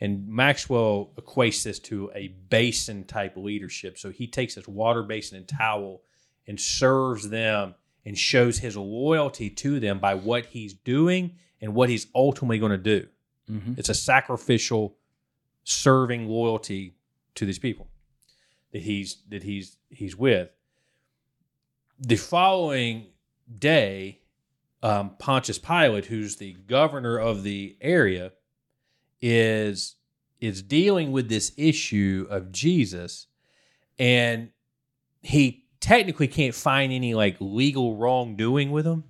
And 0.00 0.28
Maxwell 0.28 1.10
equates 1.16 1.64
this 1.64 1.78
to 1.80 2.10
a 2.14 2.28
basin 2.48 3.04
type 3.04 3.36
leadership. 3.36 3.98
So 3.98 4.10
he 4.10 4.26
takes 4.26 4.54
this 4.54 4.68
water 4.68 5.02
basin 5.02 5.36
and 5.38 5.48
towel 5.48 6.02
and 6.46 6.60
serves 6.60 7.30
them 7.30 7.74
and 8.04 8.16
shows 8.16 8.58
his 8.58 8.76
loyalty 8.76 9.50
to 9.50 9.80
them 9.80 9.98
by 9.98 10.14
what 10.14 10.46
he's 10.46 10.72
doing 10.72 11.36
and 11.60 11.74
what 11.74 11.88
he's 11.88 12.06
ultimately 12.14 12.58
going 12.58 12.72
to 12.72 12.78
do. 12.78 13.08
Mm-hmm. 13.50 13.74
It's 13.76 13.88
a 13.88 13.94
sacrificial 13.94 14.96
serving 15.64 16.28
loyalty 16.28 16.94
to 17.34 17.44
these 17.44 17.58
people 17.58 17.88
that 18.72 18.82
he's 18.82 19.18
that 19.28 19.42
he's 19.42 19.76
he's 19.90 20.16
with. 20.16 20.50
The 21.98 22.16
following 22.16 23.06
day, 23.58 24.20
um, 24.82 25.16
Pontius 25.18 25.58
Pilate, 25.58 26.06
who's 26.06 26.36
the 26.36 26.52
governor 26.52 27.18
of 27.18 27.42
the 27.42 27.76
area, 27.80 28.32
is 29.20 29.96
is 30.40 30.62
dealing 30.62 31.10
with 31.10 31.28
this 31.28 31.52
issue 31.56 32.26
of 32.30 32.52
Jesus, 32.52 33.26
and 33.98 34.50
he 35.22 35.64
technically 35.80 36.28
can't 36.28 36.54
find 36.54 36.92
any 36.92 37.14
like 37.14 37.36
legal 37.40 37.96
wrongdoing 37.96 38.70
with 38.70 38.86
him, 38.86 39.04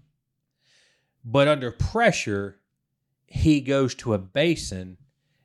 but 1.25 1.49
under 1.49 1.71
pressure, 1.71 2.61
he 3.27 3.61
goes 3.61 3.95
to 3.97 4.15
a 4.15 4.19
basin 4.19 4.97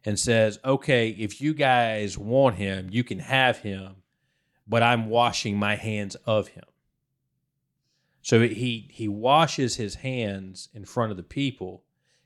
and 0.05 0.17
says, 0.17 0.59
"Okay, 0.63 1.09
if 1.09 1.41
you 1.41 1.53
guys 1.53 2.17
want 2.17 2.55
him, 2.55 2.89
you 2.91 3.03
can 3.03 3.19
have 3.19 3.59
him, 3.59 4.03
but 4.67 4.83
I'm 4.83 5.07
washing 5.09 5.57
my 5.57 5.75
hands 5.75 6.15
of 6.25 6.49
him." 6.49 6.65
So 8.21 8.47
he 8.47 8.87
he 8.89 9.07
washes 9.09 9.75
his 9.75 9.95
hands 9.95 10.69
in 10.73 10.85
front 10.85 11.11
of 11.11 11.17
the 11.17 11.23
people 11.23 11.83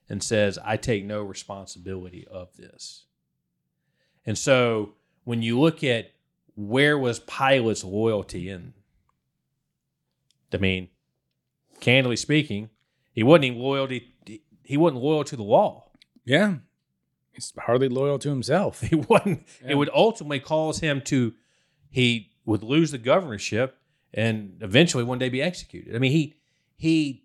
and 0.09 0.23
says, 0.23 0.57
I 0.63 0.77
take 0.77 1.03
no 1.05 1.21
responsibility 1.21 2.25
of 2.29 2.55
this. 2.57 3.05
And 4.25 4.37
so 4.37 4.93
when 5.23 5.41
you 5.41 5.59
look 5.59 5.83
at 5.83 6.11
where 6.55 6.97
was 6.97 7.19
Pilate's 7.19 7.83
loyalty 7.83 8.49
in, 8.49 8.73
I 10.53 10.57
mean, 10.57 10.89
candidly 11.79 12.15
speaking, 12.15 12.69
he 13.11 13.23
wasn't 13.23 13.45
even 13.45 13.59
loyalty 13.59 14.13
he 14.63 14.75
wasn't 14.75 15.01
loyal 15.01 15.23
to 15.23 15.35
the 15.37 15.43
law. 15.43 15.89
Yeah. 16.25 16.55
He's 17.31 17.53
hardly 17.57 17.87
loyal 17.87 18.19
to 18.19 18.29
himself. 18.29 18.81
He 18.89 18.95
wasn't 18.95 19.47
Yeah. 19.63 19.71
it 19.71 19.75
would 19.75 19.89
ultimately 19.93 20.39
cause 20.41 20.79
him 20.79 21.01
to 21.05 21.33
he 21.89 22.31
would 22.45 22.63
lose 22.63 22.91
the 22.91 22.97
governorship 22.97 23.77
and 24.13 24.57
eventually 24.61 25.03
one 25.05 25.19
day 25.19 25.29
be 25.29 25.41
executed. 25.41 25.95
I 25.95 25.99
mean, 25.99 26.11
he 26.11 26.35
he 26.75 27.23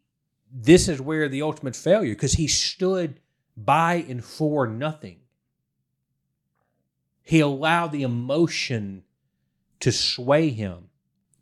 this 0.53 0.89
is 0.89 1.01
where 1.01 1.29
the 1.29 1.43
ultimate 1.43 1.75
failure 1.75 2.13
because 2.13 2.35
he 2.35 2.47
stood 2.47 3.21
by 3.57 4.05
and 4.09 4.23
for 4.23 4.67
nothing. 4.67 5.21
He 7.23 7.41
allowed 7.41 7.93
the 7.93 8.03
emotion 8.03 9.05
to 9.81 9.91
sway 9.91 10.51
him. 10.51 10.91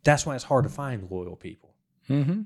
That's 0.03 0.25
why 0.25 0.35
it's 0.35 0.45
hard 0.45 0.63
to 0.63 0.69
find 0.69 1.11
loyal 1.11 1.35
people. 1.35 1.75
Mm-hmm. 2.09 2.43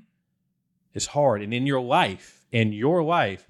It's 0.92 1.06
hard. 1.06 1.42
And 1.42 1.54
in 1.54 1.66
your 1.66 1.80
life, 1.80 2.46
in 2.50 2.72
your 2.72 3.02
life, 3.02 3.48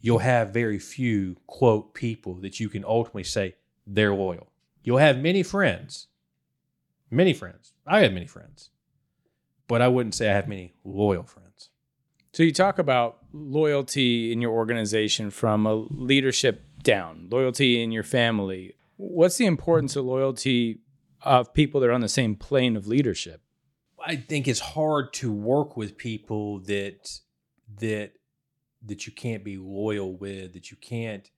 you'll 0.00 0.18
have 0.18 0.50
very 0.50 0.78
few, 0.78 1.36
quote, 1.46 1.94
people 1.94 2.34
that 2.36 2.58
you 2.58 2.68
can 2.68 2.84
ultimately 2.84 3.24
say 3.24 3.54
they're 3.86 4.14
loyal. 4.14 4.50
You'll 4.82 4.98
have 4.98 5.18
many 5.18 5.42
friends, 5.42 6.08
many 7.10 7.34
friends. 7.34 7.72
I 7.86 8.00
have 8.00 8.12
many 8.12 8.26
friends, 8.26 8.70
but 9.68 9.82
I 9.82 9.88
wouldn't 9.88 10.14
say 10.14 10.30
I 10.30 10.34
have 10.34 10.48
many 10.48 10.74
loyal 10.84 11.24
friends. 11.24 11.49
So 12.32 12.42
you 12.44 12.52
talk 12.52 12.78
about 12.78 13.18
loyalty 13.32 14.32
in 14.32 14.40
your 14.40 14.52
organization 14.52 15.30
from 15.30 15.66
a 15.66 15.74
leadership 15.74 16.64
down, 16.82 17.28
loyalty 17.30 17.82
in 17.82 17.90
your 17.90 18.04
family. 18.04 18.74
What's 18.96 19.36
the 19.36 19.46
importance 19.46 19.96
of 19.96 20.04
loyalty 20.04 20.80
of 21.22 21.52
people 21.52 21.80
that 21.80 21.88
are 21.88 21.92
on 21.92 22.00
the 22.00 22.08
same 22.08 22.36
plane 22.36 22.76
of 22.76 22.86
leadership? 22.86 23.42
I 24.04 24.16
think 24.16 24.46
it's 24.48 24.60
hard 24.60 25.12
to 25.14 25.32
work 25.32 25.76
with 25.76 25.96
people 25.96 26.60
that 26.60 27.20
that 27.80 28.12
that 28.86 29.06
you 29.06 29.12
can't 29.12 29.44
be 29.44 29.58
loyal 29.58 30.16
with, 30.16 30.54
that 30.54 30.70
you 30.70 30.76
can't 30.76 31.28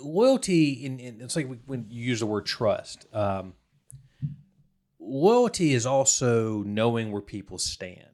loyalty 0.00 0.72
in, 0.84 0.98
in 0.98 1.20
it's 1.20 1.36
like 1.36 1.48
when 1.66 1.86
you 1.88 2.04
use 2.04 2.20
the 2.20 2.26
word 2.26 2.46
trust. 2.46 3.06
Um, 3.12 3.54
loyalty 4.98 5.74
is 5.74 5.86
also 5.86 6.62
knowing 6.62 7.12
where 7.12 7.22
people 7.22 7.58
stand. 7.58 8.11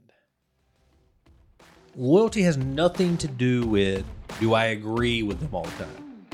Loyalty 1.98 2.42
has 2.42 2.56
nothing 2.56 3.16
to 3.16 3.26
do 3.26 3.66
with 3.66 4.04
do 4.38 4.54
I 4.54 4.66
agree 4.66 5.24
with 5.24 5.40
them 5.40 5.52
all 5.52 5.64
the 5.64 5.84
time. 5.84 6.28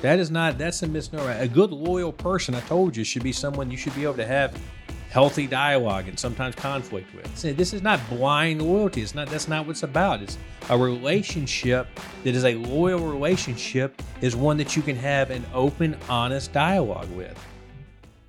That 0.00 0.18
is 0.18 0.28
not 0.28 0.58
that's 0.58 0.82
a 0.82 0.88
misnomer. 0.88 1.36
A 1.38 1.46
good 1.46 1.70
loyal 1.70 2.12
person, 2.12 2.56
I 2.56 2.60
told 2.62 2.96
you, 2.96 3.04
should 3.04 3.22
be 3.22 3.30
someone 3.30 3.70
you 3.70 3.76
should 3.76 3.94
be 3.94 4.02
able 4.02 4.14
to 4.14 4.26
have 4.26 4.60
healthy 5.08 5.46
dialogue 5.46 6.08
and 6.08 6.18
sometimes 6.18 6.56
conflict 6.56 7.14
with. 7.14 7.30
See, 7.38 7.52
This 7.52 7.72
is 7.72 7.80
not 7.80 8.00
blind 8.08 8.60
loyalty. 8.60 9.02
It's 9.02 9.14
not 9.14 9.28
that's 9.28 9.46
not 9.46 9.66
what 9.66 9.70
it's 9.70 9.84
about. 9.84 10.20
It's 10.20 10.36
a 10.68 10.76
relationship 10.76 11.86
that 12.24 12.34
is 12.34 12.44
a 12.44 12.56
loyal 12.56 13.06
relationship 13.06 14.02
is 14.20 14.34
one 14.34 14.56
that 14.56 14.74
you 14.74 14.82
can 14.82 14.96
have 14.96 15.30
an 15.30 15.46
open, 15.54 15.96
honest 16.08 16.52
dialogue 16.52 17.10
with. 17.12 17.38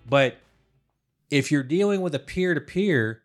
But 0.08 0.38
if 1.32 1.52
you're 1.52 1.64
dealing 1.64 2.02
with 2.02 2.14
a 2.14 2.20
peer 2.20 2.54
to 2.54 2.62
peer, 2.62 3.23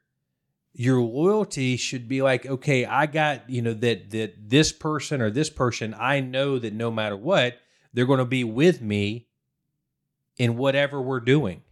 your 0.74 1.00
loyalty 1.00 1.76
should 1.76 2.09
be 2.09 2.22
like, 2.22 2.46
okay, 2.46 2.85
I 2.85 3.07
got, 3.07 3.48
you 3.50 3.62
know, 3.62 3.74
that 3.74 4.11
that 4.11 4.48
this 4.50 4.72
person 4.72 5.20
or 5.20 5.31
this 5.31 5.50
person, 5.50 5.94
I 5.98 6.20
know 6.20 6.59
that 6.59 6.72
no 6.72 6.90
matter 6.90 7.16
what, 7.16 7.59
they're 7.92 8.07
going 8.07 8.18
to 8.20 8.24
be 8.24 8.44
with 8.44 8.81
me 8.81 9.26
in 10.37 10.57
whatever 10.57 11.00
we're 11.00 11.20
doing. 11.20 11.62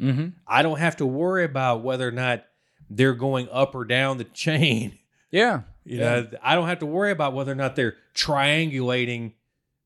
Mm-hmm. 0.00 0.28
I 0.46 0.62
don't 0.62 0.78
have 0.78 0.96
to 0.96 1.06
worry 1.06 1.44
about 1.44 1.82
whether 1.82 2.06
or 2.08 2.12
not 2.12 2.44
they're 2.88 3.14
going 3.14 3.48
up 3.50 3.74
or 3.74 3.84
down 3.84 4.18
the 4.18 4.24
chain. 4.24 4.98
Yeah. 5.32 5.62
You 5.84 5.98
Yeah. 5.98 6.20
know, 6.20 6.28
I 6.40 6.54
don't 6.54 6.68
have 6.68 6.78
to 6.78 6.86
worry 6.86 7.10
about 7.10 7.34
whether 7.34 7.50
or 7.50 7.56
not 7.56 7.74
they're 7.76 7.96
triangulating 8.14 9.32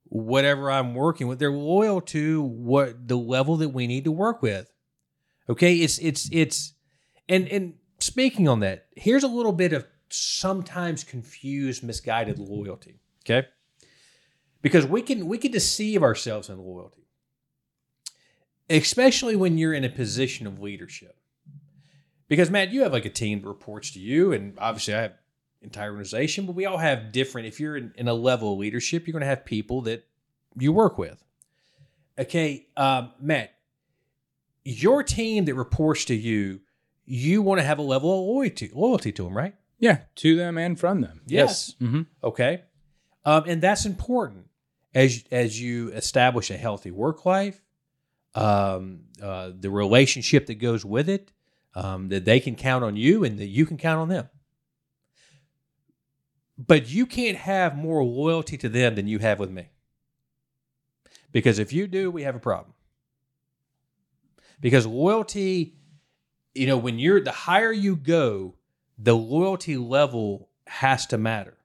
whatever 0.05 0.71
I'm 0.71 0.95
working 0.95 1.27
with. 1.29 1.39
They're 1.39 1.51
loyal 1.51 2.01
to 2.03 2.43
what 2.43 3.09
the 3.09 3.17
level 3.17 3.57
that 3.57 3.71
we 3.71 3.87
need 3.87 4.05
to 4.05 4.13
work 4.13 4.43
with. 4.43 4.71
Okay, 5.49 5.77
it's 5.77 5.99
it's 5.99 6.29
it's 6.31 6.75
and 7.29 7.49
and 7.49 7.75
speaking 8.01 8.49
on 8.49 8.61
that, 8.61 8.87
here's 8.97 9.23
a 9.23 9.29
little 9.29 9.53
bit 9.53 9.73
of 9.73 9.87
sometimes 10.09 11.05
confused, 11.05 11.83
misguided 11.83 12.39
loyalty. 12.39 13.01
Okay, 13.25 13.47
because 14.63 14.87
we 14.87 15.03
can 15.03 15.27
we 15.27 15.39
can 15.39 15.53
deceive 15.53 16.03
ourselves 16.03 16.49
in 16.49 16.59
loyalty, 16.59 17.07
especially 18.69 19.37
when 19.37 19.59
you're 19.59 19.75
in 19.75 19.85
a 19.85 19.91
position 19.91 20.47
of 20.47 20.61
leadership. 20.61 21.17
Because 22.29 22.51
Matt, 22.51 22.71
you 22.71 22.83
have 22.83 22.93
like 22.93 23.05
a 23.05 23.11
team 23.11 23.41
that 23.43 23.49
reports 23.49 23.91
to 23.93 23.99
you, 23.99 24.33
and 24.33 24.57
obviously 24.59 24.95
I 24.95 25.03
have 25.03 25.15
entire 25.63 25.91
organization, 25.91 26.47
but 26.47 26.55
we 26.55 26.67
all 26.67 26.79
have 26.79 27.13
different. 27.13 27.49
If 27.49 27.61
you're 27.61 27.77
in, 27.77 27.93
in 27.97 28.09
a 28.09 28.15
level 28.15 28.53
of 28.53 28.59
leadership, 28.59 29.07
you're 29.07 29.13
going 29.13 29.23
to 29.23 29.27
have 29.27 29.45
people 29.45 29.83
that 29.83 30.07
you 30.57 30.73
work 30.73 30.97
with. 30.97 31.23
Okay, 32.19 32.67
um, 32.77 33.13
Matt, 33.21 33.53
your 34.65 35.03
team 35.03 35.47
that 35.47 35.55
reports 35.55 36.05
to 36.07 36.15
you, 36.15 36.61
you 37.11 37.43
want 37.43 37.61
to 37.61 37.67
have 37.67 37.79
a 37.79 37.83
level 37.83 38.13
of 38.13 38.25
loyalty 38.25 38.71
loyalty 38.73 39.11
to 39.13 39.25
them, 39.25 39.37
right? 39.37 39.55
Yeah. 39.79 39.99
To 40.17 40.37
them 40.37 40.57
and 40.59 40.79
from 40.79 41.01
them. 41.01 41.23
Yes. 41.27 41.75
Mm-hmm. 41.81 42.03
Okay, 42.23 42.63
um, 43.25 43.45
and 43.47 43.61
that's 43.61 43.85
important 43.85 44.47
as 44.95 45.25
as 45.33 45.61
you 45.61 45.89
establish 45.89 46.51
a 46.51 46.57
healthy 46.57 46.93
work 46.93 47.27
life, 47.27 47.61
um, 48.35 49.01
uh, 49.21 49.51
the 49.59 49.71
relationship 49.71 50.47
that 50.47 50.55
goes 50.55 50.85
with 50.85 51.09
it, 51.09 51.33
um, 51.75 52.09
that 52.11 52.25
they 52.25 52.39
can 52.39 52.55
count 52.55 52.85
on 52.85 52.97
you 52.97 53.25
and 53.25 53.39
that 53.39 53.47
you 53.47 53.67
can 53.67 53.77
count 53.77 53.99
on 54.01 54.09
them. 54.09 54.29
But 56.57 56.89
you 56.91 57.07
can't 57.07 57.39
have 57.39 57.77
more 57.77 58.05
loyalty 58.05 58.57
to 58.59 58.69
them 58.69 58.95
than 58.95 59.09
you 59.09 59.19
have 59.19 59.41
with 59.41 59.51
me. 59.51 59.71
Because 61.33 61.59
if 61.59 61.73
you 61.73 61.89
do, 61.89 62.11
we 62.11 62.23
have 62.23 62.37
a 62.37 62.41
problem. 62.41 62.75
Because 64.61 64.87
loyalty, 64.87 65.80
you 66.55 66.67
know, 66.67 66.77
when 66.77 66.99
you're 66.99 67.21
the 67.21 67.31
higher 67.31 67.73
you 67.73 67.97
go, 67.97 68.55
the 68.99 69.17
loyalty 69.17 69.77
level 69.77 70.49
has 70.67 71.07
to 71.07 71.19
matter. 71.19 71.57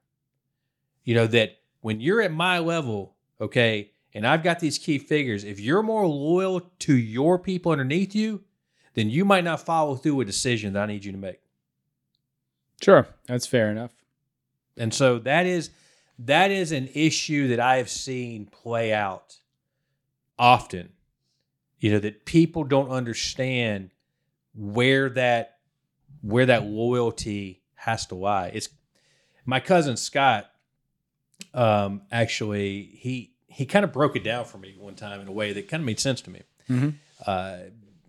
You 1.04 1.14
know, 1.14 1.26
that 1.28 1.58
when 1.80 2.00
you're 2.00 2.22
at 2.22 2.32
my 2.32 2.58
level, 2.58 3.14
okay, 3.40 3.92
and 4.14 4.26
I've 4.26 4.42
got 4.42 4.60
these 4.60 4.78
key 4.78 4.98
figures, 4.98 5.44
if 5.44 5.60
you're 5.60 5.82
more 5.82 6.06
loyal 6.06 6.60
to 6.80 6.96
your 6.96 7.38
people 7.38 7.72
underneath 7.72 8.14
you, 8.14 8.42
then 8.94 9.10
you 9.10 9.24
might 9.24 9.44
not 9.44 9.60
follow 9.60 9.94
through 9.94 10.20
a 10.22 10.24
decision 10.24 10.72
that 10.72 10.82
I 10.82 10.86
need 10.86 11.04
you 11.04 11.12
to 11.12 11.18
make. 11.18 11.40
Sure, 12.82 13.06
that's 13.26 13.46
fair 13.46 13.70
enough. 13.70 13.92
And 14.76 14.92
so 14.92 15.18
that 15.20 15.46
is 15.46 15.70
that 16.18 16.50
is 16.50 16.72
an 16.72 16.88
issue 16.94 17.48
that 17.48 17.60
I 17.60 17.76
have 17.76 17.90
seen 17.90 18.46
play 18.46 18.92
out 18.92 19.36
often. 20.38 20.90
You 21.78 21.92
know, 21.92 21.98
that 21.98 22.24
people 22.24 22.64
don't 22.64 22.88
understand 22.88 23.90
where 24.56 25.08
that 25.10 25.58
where 26.22 26.46
that 26.46 26.64
loyalty 26.64 27.62
has 27.74 28.06
to 28.06 28.14
lie. 28.14 28.48
It's 28.54 28.68
my 29.44 29.60
cousin 29.60 29.96
Scott 29.96 30.50
um 31.54 32.02
actually 32.10 32.82
he 32.98 33.32
he 33.46 33.66
kind 33.66 33.84
of 33.84 33.92
broke 33.92 34.16
it 34.16 34.24
down 34.24 34.44
for 34.44 34.58
me 34.58 34.74
one 34.78 34.94
time 34.94 35.20
in 35.20 35.28
a 35.28 35.32
way 35.32 35.52
that 35.52 35.68
kind 35.68 35.80
of 35.82 35.86
made 35.86 36.00
sense 36.00 36.20
to 36.22 36.30
me. 36.30 36.42
Mhm. 36.68 36.94
Uh, 37.24 37.58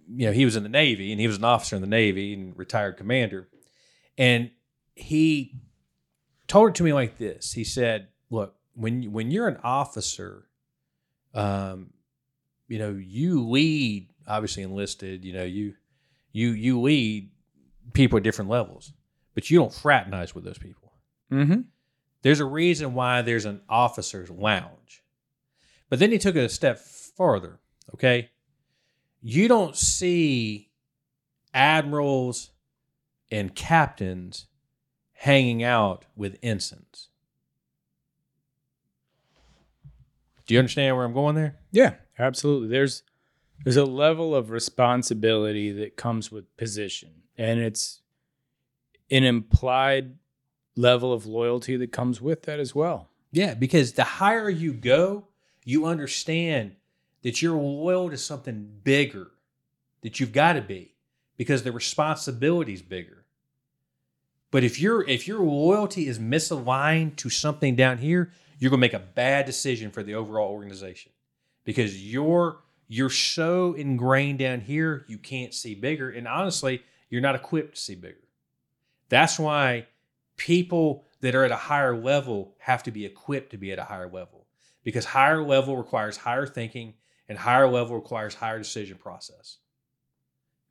you 0.10 0.26
know, 0.26 0.32
he 0.34 0.46
was 0.46 0.56
in 0.56 0.64
the 0.64 0.70
Navy 0.70 1.12
and 1.12 1.20
he 1.22 1.28
was 1.28 1.38
an 1.38 1.44
officer 1.44 1.76
in 1.76 1.82
the 1.82 1.88
Navy 1.88 2.34
and 2.34 2.58
retired 2.58 2.98
commander. 2.98 3.48
And 4.18 4.52
he 4.96 5.54
told 6.48 6.70
it 6.70 6.76
to 6.76 6.84
me 6.84 6.92
like 6.94 7.18
this. 7.18 7.54
He 7.54 7.64
said, 7.64 8.08
"Look, 8.30 8.56
when 8.74 9.12
when 9.12 9.32
you're 9.32 9.48
an 9.48 9.60
officer, 9.64 10.48
um, 11.34 11.92
you 12.68 12.80
know, 12.80 12.92
you 12.92 13.48
lead 13.48 14.10
obviously 14.28 14.64
enlisted. 14.64 15.24
You 15.24 15.34
know, 15.34 15.44
you 15.44 15.76
you 16.38 16.52
you 16.52 16.80
lead 16.80 17.32
people 17.94 18.18
at 18.18 18.24
different 18.24 18.52
levels, 18.52 18.94
but 19.34 19.50
you 19.50 19.58
don't 19.58 19.74
fraternize 19.74 20.36
with 20.36 20.44
those 20.44 20.60
people. 20.60 20.94
Mm-hmm. 21.32 21.62
There's 22.22 22.40
a 22.40 22.46
reason 22.46 22.94
why 22.94 23.24
there's 23.24 23.46
an 23.46 23.62
officers' 23.68 24.30
lounge. 24.30 25.04
But 25.90 26.00
then 26.00 26.12
he 26.12 26.20
took 26.20 26.36
it 26.36 26.44
a 26.44 26.50
step 26.50 26.78
farther. 26.80 27.60
Okay, 27.96 28.30
you 29.22 29.48
don't 29.48 29.76
see 29.76 30.70
admirals 31.54 32.52
and 33.32 33.56
captains 33.56 34.46
hanging 35.14 35.64
out 35.64 36.06
with 36.16 36.38
ensigns. 36.44 37.10
Do 40.46 40.54
you 40.54 40.60
understand 40.60 40.96
where 40.96 41.06
I'm 41.06 41.14
going 41.14 41.36
there? 41.36 41.58
Yeah, 41.72 41.96
absolutely. 42.20 42.68
There's 42.70 43.02
there's 43.64 43.78
a 43.78 43.86
level 43.86 44.36
of 44.36 44.50
responsibility 44.50 45.72
that 45.72 45.98
comes 45.98 46.32
with 46.32 46.56
position, 46.58 47.10
and 47.38 47.60
it's 47.60 48.02
an 49.10 49.24
implied 49.24 50.16
level 50.76 51.12
of 51.12 51.26
loyalty 51.26 51.76
that 51.78 51.92
comes 51.92 52.22
with 52.22 52.44
that 52.44 52.60
as 52.60 52.76
well. 52.76 53.10
Yeah, 53.32 53.54
because 53.54 53.94
the 53.94 54.04
higher 54.04 54.50
you 54.50 54.74
go, 54.74 55.28
you 55.66 55.86
understand 55.86 56.76
that 57.24 57.42
you're 57.42 57.58
loyal 57.58 58.10
to 58.10 58.18
something 58.18 58.70
bigger 58.84 59.32
that 60.02 60.20
you've 60.20 60.32
got 60.32 60.54
to 60.54 60.62
be 60.62 60.96
because 61.36 61.64
the 61.64 61.72
responsibility 61.72 62.74
is 62.74 62.82
bigger. 62.82 63.26
But 64.50 64.64
if 64.64 64.80
your 64.80 65.08
if 65.08 65.28
your 65.28 65.42
loyalty 65.42 66.08
is 66.08 66.20
misaligned 66.20 67.18
to 67.18 67.30
something 67.30 67.76
down 67.76 67.98
here, 67.98 68.32
you're 68.60 68.70
going 68.70 68.80
to 68.80 68.86
make 68.86 68.94
a 68.94 69.00
bad 69.00 69.46
decision 69.46 69.92
for 69.92 70.04
the 70.04 70.16
overall 70.16 70.50
organization 70.52 71.12
because 71.66 72.02
you're 72.02 72.60
you're 72.88 73.10
so 73.10 73.74
ingrained 73.74 74.40
down 74.40 74.62
here, 74.62 75.06
you 75.08 75.18
can't 75.18 75.54
see 75.54 75.76
bigger 75.76 76.10
and 76.10 76.28
honestly, 76.28 76.82
you're 77.10 77.22
not 77.22 77.36
equipped 77.36 77.76
to 77.76 77.82
see 77.82 77.96
bigger. 77.96 78.28
That's 79.10 79.40
why 79.40 79.88
people 80.36 81.06
that 81.22 81.36
are 81.36 81.44
at 81.44 81.52
a 81.52 81.56
higher 81.56 81.98
level 81.98 82.56
have 82.60 82.84
to 82.84 82.92
be 82.92 83.06
equipped 83.06 83.52
to 83.52 83.58
be 83.58 83.72
at 83.72 83.80
a 83.80 83.84
higher 83.84 84.10
level 84.10 84.46
because 84.84 85.06
higher 85.06 85.44
level 85.44 85.76
requires 85.76 86.18
higher 86.18 86.46
thinking 86.46 86.94
and 87.28 87.38
higher 87.38 87.70
level 87.70 87.96
requires 87.96 88.36
higher 88.36 88.58
decision 88.58 88.98
process. 88.98 89.58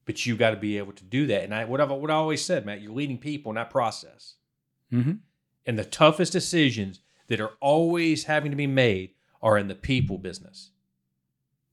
But 0.04 0.24
you 0.24 0.36
got 0.36 0.50
to 0.50 0.56
be 0.56 0.78
able 0.78 0.92
to 0.92 1.04
do 1.04 1.26
that. 1.26 1.42
And 1.42 1.54
I 1.54 1.64
what 1.64 1.80
I've 1.80 1.90
what 1.90 2.10
I 2.10 2.14
always 2.14 2.44
said, 2.44 2.64
Matt, 2.64 2.80
you're 2.80 2.92
leading 2.92 3.18
people, 3.18 3.52
not 3.52 3.70
process. 3.70 4.34
Mm-hmm. 4.92 5.14
And 5.66 5.78
the 5.78 5.84
toughest 5.84 6.32
decisions 6.32 7.00
that 7.26 7.40
are 7.40 7.52
always 7.60 8.24
having 8.24 8.52
to 8.52 8.56
be 8.56 8.68
made 8.68 9.10
are 9.42 9.58
in 9.58 9.68
the 9.68 9.74
people 9.74 10.16
business. 10.16 10.70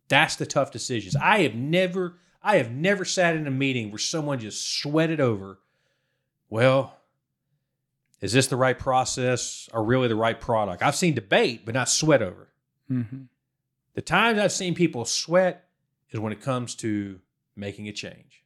That's 0.07 0.35
the 0.35 0.45
tough 0.45 0.71
decisions. 0.71 1.15
I 1.15 1.39
have 1.39 1.55
never 1.55 2.15
I 2.43 2.57
have 2.57 2.71
never 2.71 3.05
sat 3.05 3.35
in 3.35 3.47
a 3.47 3.51
meeting 3.51 3.89
where 3.89 3.99
someone 3.99 4.37
just 4.37 4.77
sweated 4.79 5.21
over, 5.21 5.59
well, 6.49 6.97
is 8.19 8.33
this 8.33 8.47
the 8.47 8.57
right 8.57 8.77
process 8.77 9.69
or 9.73 9.83
really 9.83 10.09
the 10.09 10.15
right 10.15 10.39
product? 10.39 10.83
I've 10.83 10.95
seen 10.95 11.13
debate, 11.13 11.65
but 11.65 11.73
not 11.73 11.87
sweat 11.87 12.21
over. 12.21 12.49
Mm-hmm. 12.91 13.23
The 13.93 14.01
times 14.01 14.39
I've 14.39 14.51
seen 14.51 14.75
people 14.75 15.05
sweat 15.05 15.69
is 16.11 16.19
when 16.19 16.33
it 16.33 16.41
comes 16.41 16.75
to 16.75 17.19
making 17.55 17.87
a 17.87 17.93
change. 17.93 18.43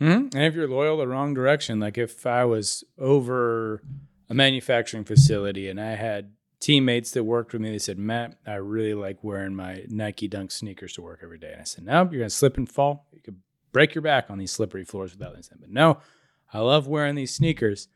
Mm-hmm. 0.00 0.36
And 0.36 0.44
if 0.44 0.54
you're 0.54 0.68
loyal 0.68 0.98
the 0.98 1.08
wrong 1.08 1.34
direction, 1.34 1.80
like 1.80 1.98
if 1.98 2.24
I 2.24 2.44
was 2.44 2.84
over 2.98 3.82
a 4.28 4.34
manufacturing 4.34 5.04
facility 5.04 5.68
and 5.68 5.80
I 5.80 5.96
had 5.96 6.32
teammates 6.60 7.12
that 7.12 7.24
worked 7.24 7.52
with 7.52 7.62
me, 7.62 7.70
they 7.70 7.78
said, 7.78 7.98
Matt, 7.98 8.36
I 8.46 8.54
really 8.54 8.94
like 8.94 9.22
wearing 9.22 9.54
my 9.54 9.84
Nike 9.88 10.28
Dunk 10.28 10.50
sneakers 10.50 10.94
to 10.94 11.02
work 11.02 11.20
every 11.22 11.38
day. 11.38 11.52
And 11.52 11.60
I 11.60 11.64
said, 11.64 11.84
No, 11.84 11.98
you're 12.02 12.20
going 12.20 12.22
to 12.22 12.30
slip 12.30 12.56
and 12.56 12.68
fall. 12.68 13.06
You 13.12 13.20
could 13.20 13.36
break 13.72 13.94
your 13.94 14.02
back 14.02 14.30
on 14.30 14.38
these 14.38 14.52
slippery 14.52 14.84
floors 14.84 15.12
without 15.12 15.34
them. 15.34 15.58
But 15.60 15.70
no, 15.70 15.98
I 16.52 16.58
love 16.60 16.86
wearing 16.86 17.14
these 17.14 17.34
sneakers. 17.34 17.88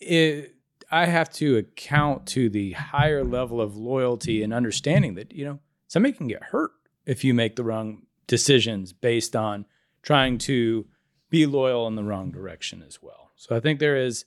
It, 0.00 0.54
I 0.90 1.06
have 1.06 1.30
to 1.34 1.56
account 1.58 2.26
to 2.28 2.48
the 2.48 2.72
higher 2.72 3.24
level 3.24 3.60
of 3.60 3.76
loyalty 3.76 4.42
and 4.42 4.52
understanding 4.52 5.14
that, 5.14 5.32
you 5.32 5.44
know, 5.44 5.60
somebody 5.88 6.12
can 6.12 6.28
get 6.28 6.44
hurt 6.44 6.72
if 7.04 7.24
you 7.24 7.34
make 7.34 7.56
the 7.56 7.64
wrong 7.64 8.02
decisions 8.26 8.92
based 8.92 9.34
on 9.34 9.66
trying 10.02 10.38
to 10.38 10.86
be 11.30 11.46
loyal 11.46 11.86
in 11.86 11.96
the 11.96 12.04
wrong 12.04 12.30
direction 12.30 12.82
as 12.86 13.02
well. 13.02 13.30
So 13.36 13.56
I 13.56 13.60
think 13.60 13.80
there 13.80 13.96
is 13.96 14.24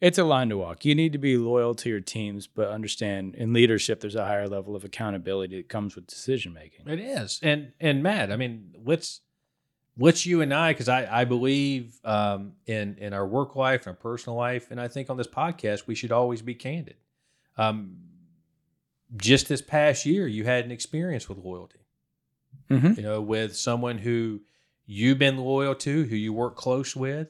it's 0.00 0.18
a 0.18 0.24
line 0.24 0.48
to 0.50 0.58
walk. 0.58 0.84
You 0.84 0.94
need 0.94 1.12
to 1.12 1.18
be 1.18 1.36
loyal 1.36 1.74
to 1.76 1.88
your 1.88 2.00
teams, 2.00 2.46
but 2.46 2.68
understand 2.68 3.34
in 3.34 3.52
leadership 3.52 4.00
there's 4.00 4.14
a 4.14 4.24
higher 4.24 4.48
level 4.48 4.76
of 4.76 4.84
accountability 4.84 5.56
that 5.56 5.68
comes 5.68 5.96
with 5.96 6.06
decision 6.06 6.52
making. 6.52 6.88
It 6.88 7.00
is. 7.00 7.40
And 7.42 7.72
and 7.80 8.02
Matt, 8.02 8.30
I 8.30 8.36
mean, 8.36 8.74
let's 8.84 9.20
let's 9.98 10.26
you 10.26 10.42
and 10.42 10.52
I, 10.52 10.72
because 10.72 10.88
I, 10.88 11.20
I 11.20 11.24
believe 11.24 11.98
um, 12.04 12.52
in 12.66 12.96
in 12.98 13.12
our 13.12 13.26
work 13.26 13.56
life 13.56 13.86
and 13.86 13.96
our 13.96 14.00
personal 14.00 14.36
life, 14.36 14.70
and 14.70 14.80
I 14.80 14.88
think 14.88 15.08
on 15.08 15.16
this 15.16 15.28
podcast 15.28 15.86
we 15.86 15.94
should 15.94 16.12
always 16.12 16.42
be 16.42 16.54
candid. 16.54 16.96
Um, 17.56 17.96
just 19.16 19.48
this 19.48 19.62
past 19.62 20.04
year, 20.04 20.26
you 20.26 20.44
had 20.44 20.64
an 20.64 20.70
experience 20.70 21.28
with 21.28 21.38
loyalty. 21.38 21.78
Mm-hmm. 22.70 22.94
You 22.94 23.02
know, 23.02 23.20
with 23.20 23.56
someone 23.56 23.98
who 23.98 24.40
you've 24.84 25.18
been 25.18 25.38
loyal 25.38 25.74
to, 25.76 26.04
who 26.04 26.16
you 26.16 26.32
work 26.32 26.56
close 26.56 26.96
with, 26.96 27.28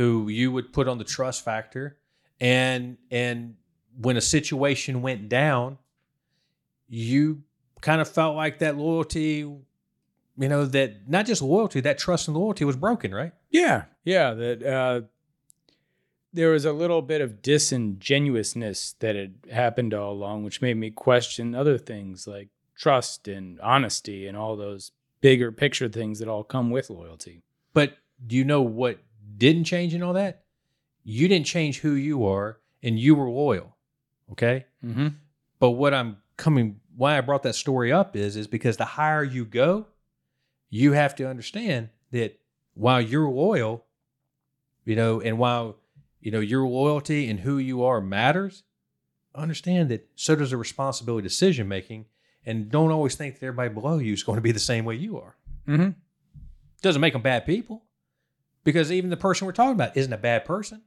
who 0.00 0.28
you 0.28 0.50
would 0.50 0.72
put 0.72 0.88
on 0.88 0.96
the 0.96 1.04
trust 1.04 1.44
factor, 1.44 1.98
and 2.40 2.96
and 3.10 3.56
when 4.00 4.16
a 4.16 4.20
situation 4.20 5.02
went 5.02 5.28
down, 5.28 5.76
you 6.88 7.42
kind 7.82 8.00
of 8.00 8.08
felt 8.08 8.34
like 8.34 8.60
that 8.60 8.78
loyalty 8.78 9.38
you 9.38 10.48
know 10.48 10.64
that 10.64 11.06
not 11.06 11.26
just 11.26 11.42
loyalty 11.42 11.80
that 11.80 11.98
trust 11.98 12.28
and 12.28 12.36
loyalty 12.36 12.64
was 12.64 12.76
broken 12.76 13.14
right 13.14 13.32
Yeah, 13.50 13.84
yeah. 14.04 14.32
That 14.32 14.62
uh, 14.62 15.00
there 16.32 16.50
was 16.50 16.64
a 16.64 16.72
little 16.72 17.02
bit 17.02 17.20
of 17.20 17.42
disingenuousness 17.42 18.94
that 19.00 19.16
had 19.16 19.34
happened 19.52 19.92
all 19.92 20.12
along, 20.12 20.44
which 20.44 20.62
made 20.62 20.76
me 20.76 20.90
question 20.90 21.54
other 21.54 21.76
things 21.76 22.26
like 22.26 22.48
trust 22.74 23.28
and 23.28 23.60
honesty 23.60 24.26
and 24.26 24.36
all 24.36 24.56
those 24.56 24.92
bigger 25.20 25.52
picture 25.52 25.88
things 25.88 26.20
that 26.20 26.28
all 26.28 26.44
come 26.44 26.70
with 26.70 26.88
loyalty. 26.88 27.42
but 27.74 27.98
do 28.26 28.36
you 28.36 28.44
know 28.44 28.62
what 28.62 28.98
didn't 29.36 29.64
change 29.64 29.94
in 29.94 30.02
all 30.02 30.12
that 30.14 30.44
you 31.02 31.28
didn't 31.28 31.46
change 31.46 31.80
who 31.80 31.92
you 31.92 32.26
are 32.26 32.58
and 32.82 32.98
you 32.98 33.14
were 33.14 33.28
loyal 33.30 33.76
okay 34.32 34.66
Mm-hmm. 34.84 35.08
but 35.58 35.70
what 35.70 35.92
i'm 35.94 36.16
coming 36.36 36.80
why 36.96 37.16
i 37.18 37.20
brought 37.20 37.42
that 37.42 37.54
story 37.54 37.92
up 37.92 38.16
is 38.16 38.36
is 38.36 38.46
because 38.46 38.76
the 38.76 38.84
higher 38.84 39.22
you 39.24 39.44
go 39.44 39.86
you 40.70 40.92
have 40.92 41.14
to 41.16 41.28
understand 41.28 41.88
that 42.12 42.38
while 42.74 43.00
you're 43.00 43.28
loyal 43.28 43.84
you 44.84 44.96
know 44.96 45.20
and 45.20 45.38
while 45.38 45.76
you 46.20 46.30
know 46.30 46.40
your 46.40 46.66
loyalty 46.66 47.28
and 47.28 47.40
who 47.40 47.58
you 47.58 47.82
are 47.84 48.00
matters 48.00 48.62
understand 49.34 49.88
that 49.90 50.08
so 50.16 50.34
does 50.34 50.50
the 50.50 50.56
responsibility 50.56 51.22
decision 51.26 51.68
making 51.68 52.06
and 52.46 52.70
don't 52.70 52.90
always 52.90 53.14
think 53.14 53.38
that 53.38 53.46
everybody 53.46 53.68
below 53.68 53.98
you 53.98 54.12
is 54.12 54.22
going 54.22 54.36
to 54.36 54.42
be 54.42 54.52
the 54.52 54.58
same 54.58 54.84
way 54.84 54.94
you 54.96 55.18
are 55.18 55.36
Mm-hmm. 55.68 55.90
doesn't 56.82 57.00
make 57.00 57.12
them 57.12 57.22
bad 57.22 57.44
people 57.46 57.84
because 58.64 58.92
even 58.92 59.10
the 59.10 59.16
person 59.16 59.46
we're 59.46 59.52
talking 59.52 59.72
about 59.72 59.96
isn't 59.96 60.12
a 60.12 60.18
bad 60.18 60.44
person 60.44 60.82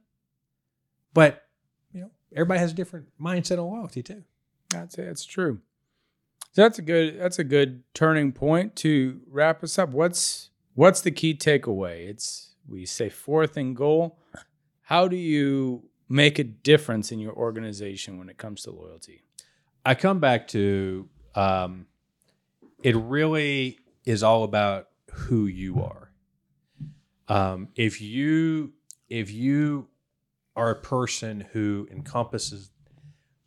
but 1.12 1.42
you 1.92 2.00
know 2.00 2.10
everybody 2.32 2.60
has 2.60 2.72
a 2.72 2.74
different 2.74 3.06
mindset 3.20 3.58
on 3.58 3.70
loyalty 3.70 4.02
too 4.02 4.24
That's 4.70 4.96
that's 4.96 5.24
true. 5.24 5.60
So 6.52 6.62
that's 6.62 6.78
a 6.78 6.82
good 6.82 7.18
that's 7.18 7.38
a 7.38 7.44
good 7.44 7.82
turning 7.94 8.32
point 8.32 8.76
to 8.76 9.20
wrap 9.30 9.62
us 9.64 9.78
up. 9.78 9.90
What's 9.90 10.50
what's 10.74 11.00
the 11.00 11.10
key 11.10 11.34
takeaway? 11.34 12.08
It's 12.08 12.54
we 12.68 12.86
say 12.86 13.08
fourth 13.08 13.56
in 13.56 13.74
goal. 13.74 14.18
How 14.82 15.08
do 15.08 15.16
you 15.16 15.88
make 16.08 16.38
a 16.38 16.44
difference 16.44 17.10
in 17.10 17.18
your 17.18 17.32
organization 17.32 18.18
when 18.18 18.28
it 18.28 18.36
comes 18.36 18.62
to 18.62 18.70
loyalty? 18.70 19.22
I 19.84 19.94
come 19.94 20.20
back 20.20 20.48
to 20.48 21.08
um, 21.34 21.86
it 22.82 22.96
really 22.96 23.78
is 24.04 24.22
all 24.22 24.44
about 24.44 24.88
who 25.12 25.46
you 25.46 25.82
are. 25.82 26.03
Um, 27.28 27.68
if 27.74 28.00
you 28.00 28.72
if 29.08 29.30
you 29.30 29.88
are 30.56 30.70
a 30.70 30.76
person 30.76 31.46
who 31.52 31.88
encompasses 31.90 32.70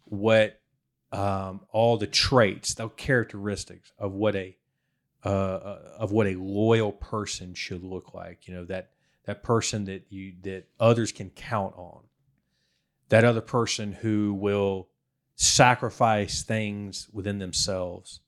what 0.06 0.60
um, 1.12 1.62
all 1.72 1.98
the 1.98 2.08
traits, 2.08 2.74
the 2.74 2.90
characteristics 2.90 3.92
of 3.98 4.14
what 4.14 4.36
a 4.36 4.58
uh, 5.26 5.30
uh, 5.30 5.82
of 6.00 6.12
what 6.12 6.28
a 6.28 6.36
loyal 6.36 6.92
person 6.92 7.54
should 7.54 7.84
look 7.84 8.14
like, 8.14 8.48
you 8.48 8.54
know 8.54 8.66
that 8.66 8.92
that 9.26 9.44
person 9.44 9.86
that 9.86 10.06
you 10.10 10.34
that 10.44 10.66
others 10.80 11.12
can 11.12 11.30
count 11.30 11.74
on, 11.78 12.02
that 13.10 13.24
other 13.24 13.42
person 13.42 13.92
who 13.92 14.34
will 14.34 14.88
sacrifice 15.36 16.44
things 16.44 17.08
within 17.14 17.40
themselves, 17.40 18.22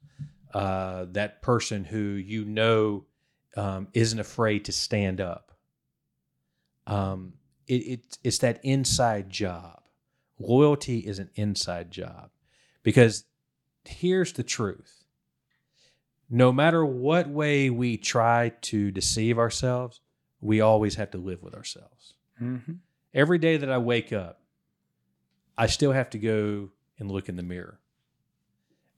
uh, 0.53 1.05
that 1.11 1.41
person 1.41 1.85
who 1.85 1.99
you 1.99 2.45
know 2.45 3.05
um, 3.55 3.87
isn't 3.93 4.19
afraid 4.19 4.65
to 4.65 4.71
stand 4.71 5.21
up. 5.21 5.51
Um, 6.87 7.33
it, 7.67 7.73
it, 7.73 8.17
it's 8.23 8.39
that 8.39 8.59
inside 8.63 9.29
job. 9.29 9.81
Loyalty 10.39 10.99
is 10.99 11.19
an 11.19 11.29
inside 11.35 11.91
job 11.91 12.29
because 12.83 13.25
here's 13.85 14.33
the 14.33 14.43
truth 14.43 15.03
no 16.29 16.51
matter 16.51 16.85
what 16.85 17.27
way 17.27 17.69
we 17.69 17.97
try 17.97 18.49
to 18.61 18.91
deceive 18.91 19.39
ourselves, 19.39 20.01
we 20.41 20.61
always 20.61 20.95
have 20.95 21.11
to 21.11 21.17
live 21.17 21.41
with 21.41 21.55
ourselves. 21.55 22.13
Mm-hmm. 22.41 22.73
Every 23.13 23.39
day 23.39 23.57
that 23.57 23.71
I 23.71 23.79
wake 23.79 24.13
up, 24.13 24.39
I 25.57 25.65
still 25.65 25.91
have 25.91 26.11
to 26.11 26.19
go 26.19 26.69
and 26.99 27.09
look 27.09 27.29
in 27.29 27.35
the 27.35 27.43
mirror. 27.43 27.79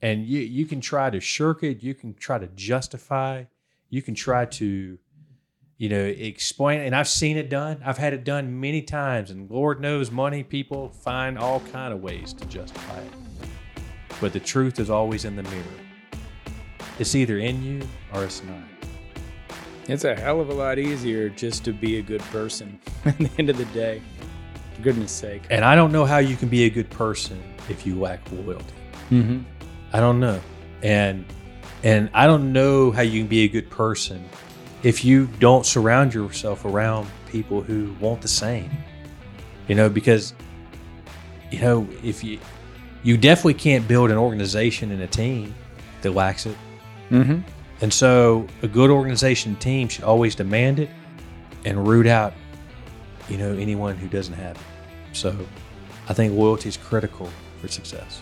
And 0.01 0.25
you, 0.25 0.41
you 0.41 0.65
can 0.65 0.81
try 0.81 1.09
to 1.09 1.19
shirk 1.19 1.63
it, 1.63 1.81
you 1.81 1.93
can 1.93 2.13
try 2.15 2.37
to 2.37 2.47
justify, 2.47 3.45
you 3.91 4.01
can 4.01 4.15
try 4.15 4.45
to, 4.45 4.97
you 5.77 5.89
know, 5.89 6.03
explain. 6.03 6.79
And 6.79 6.95
I've 6.95 7.09
seen 7.09 7.37
it 7.37 7.49
done. 7.49 7.81
I've 7.85 7.97
had 7.97 8.13
it 8.13 8.23
done 8.23 8.59
many 8.59 8.81
times. 8.81 9.29
And 9.29 9.51
Lord 9.51 9.81
knows 9.81 10.09
money 10.09 10.43
people 10.43 10.89
find 10.89 11.37
all 11.37 11.59
kind 11.71 11.93
of 11.93 12.01
ways 12.01 12.33
to 12.33 12.45
justify 12.45 12.99
it. 13.01 13.11
But 14.19 14.33
the 14.33 14.39
truth 14.39 14.79
is 14.79 14.89
always 14.89 15.25
in 15.25 15.35
the 15.35 15.43
mirror. 15.43 15.63
It's 16.99 17.15
either 17.15 17.37
in 17.39 17.61
you 17.63 17.81
or 18.13 18.23
it's 18.23 18.41
not. 18.43 18.63
It's 19.87 20.05
a 20.05 20.15
hell 20.15 20.39
of 20.39 20.49
a 20.49 20.53
lot 20.53 20.79
easier 20.79 21.27
just 21.27 21.65
to 21.65 21.73
be 21.73 21.97
a 21.97 22.01
good 22.01 22.21
person 22.21 22.79
at 23.05 23.17
the 23.17 23.29
end 23.37 23.49
of 23.49 23.57
the 23.57 23.65
day. 23.65 24.01
For 24.75 24.83
goodness 24.83 25.11
sake. 25.11 25.41
And 25.49 25.65
I 25.65 25.75
don't 25.75 25.91
know 25.91 26.05
how 26.05 26.19
you 26.19 26.37
can 26.37 26.47
be 26.47 26.63
a 26.63 26.69
good 26.69 26.89
person 26.89 27.43
if 27.67 27.85
you 27.85 27.99
lack 27.99 28.21
loyalty. 28.31 28.73
Mm-hmm. 29.09 29.41
I 29.91 29.99
don't 29.99 30.21
know. 30.21 30.39
And 30.81 31.25
and 31.83 32.09
I 32.13 32.27
don't 32.27 32.53
know 32.53 32.91
how 32.91 33.01
you 33.01 33.21
can 33.21 33.27
be 33.27 33.43
a 33.43 33.47
good 33.47 33.69
person 33.69 34.23
if 34.83 35.05
you 35.05 35.27
don't 35.39 35.65
surround 35.65 36.13
yourself 36.13 36.65
around 36.65 37.07
people 37.27 37.61
who 37.61 37.93
want 37.99 38.21
the 38.21 38.27
same. 38.27 38.71
You 39.67 39.75
know, 39.75 39.89
because 39.89 40.33
you 41.51 41.59
know, 41.59 41.87
if 42.03 42.23
you 42.23 42.39
you 43.03 43.17
definitely 43.17 43.55
can't 43.55 43.87
build 43.87 44.11
an 44.11 44.17
organization 44.17 44.91
and 44.91 45.01
a 45.01 45.07
team 45.07 45.55
that 46.01 46.11
lacks 46.11 46.45
it. 46.45 46.57
Mm-hmm. 47.09 47.41
And 47.81 47.91
so 47.91 48.47
a 48.61 48.67
good 48.67 48.91
organization 48.91 49.55
team 49.55 49.87
should 49.87 50.03
always 50.03 50.35
demand 50.35 50.79
it 50.79 50.89
and 51.65 51.87
root 51.87 52.05
out, 52.05 52.33
you 53.27 53.37
know, 53.37 53.53
anyone 53.53 53.97
who 53.97 54.07
doesn't 54.07 54.35
have 54.35 54.55
it. 54.55 54.61
So 55.13 55.35
I 56.07 56.13
think 56.13 56.33
loyalty 56.33 56.69
is 56.69 56.77
critical 56.77 57.29
for 57.59 57.67
success. 57.67 58.21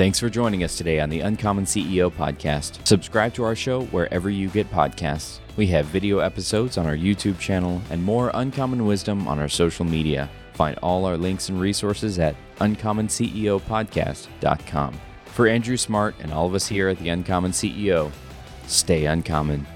Thanks 0.00 0.16
for 0.18 0.30
joining 0.30 0.64
us 0.64 0.78
today 0.78 0.98
on 0.98 1.10
the 1.10 1.20
Uncommon 1.20 1.66
CEO 1.66 2.10
podcast. 2.10 2.88
Subscribe 2.88 3.34
to 3.34 3.44
our 3.44 3.54
show 3.54 3.82
wherever 3.88 4.30
you 4.30 4.48
get 4.48 4.70
podcasts. 4.70 5.40
We 5.58 5.66
have 5.66 5.84
video 5.84 6.20
episodes 6.20 6.78
on 6.78 6.86
our 6.86 6.96
YouTube 6.96 7.38
channel 7.38 7.82
and 7.90 8.02
more 8.02 8.30
uncommon 8.32 8.86
wisdom 8.86 9.28
on 9.28 9.38
our 9.38 9.50
social 9.50 9.84
media. 9.84 10.30
Find 10.54 10.78
all 10.78 11.04
our 11.04 11.18
links 11.18 11.50
and 11.50 11.60
resources 11.60 12.18
at 12.18 12.34
uncommonceopodcast.com. 12.60 15.00
For 15.26 15.46
Andrew 15.46 15.76
Smart 15.76 16.14
and 16.20 16.32
all 16.32 16.46
of 16.46 16.54
us 16.54 16.66
here 16.66 16.88
at 16.88 16.96
the 16.96 17.10
Uncommon 17.10 17.50
CEO, 17.50 18.10
stay 18.68 19.04
uncommon. 19.04 19.66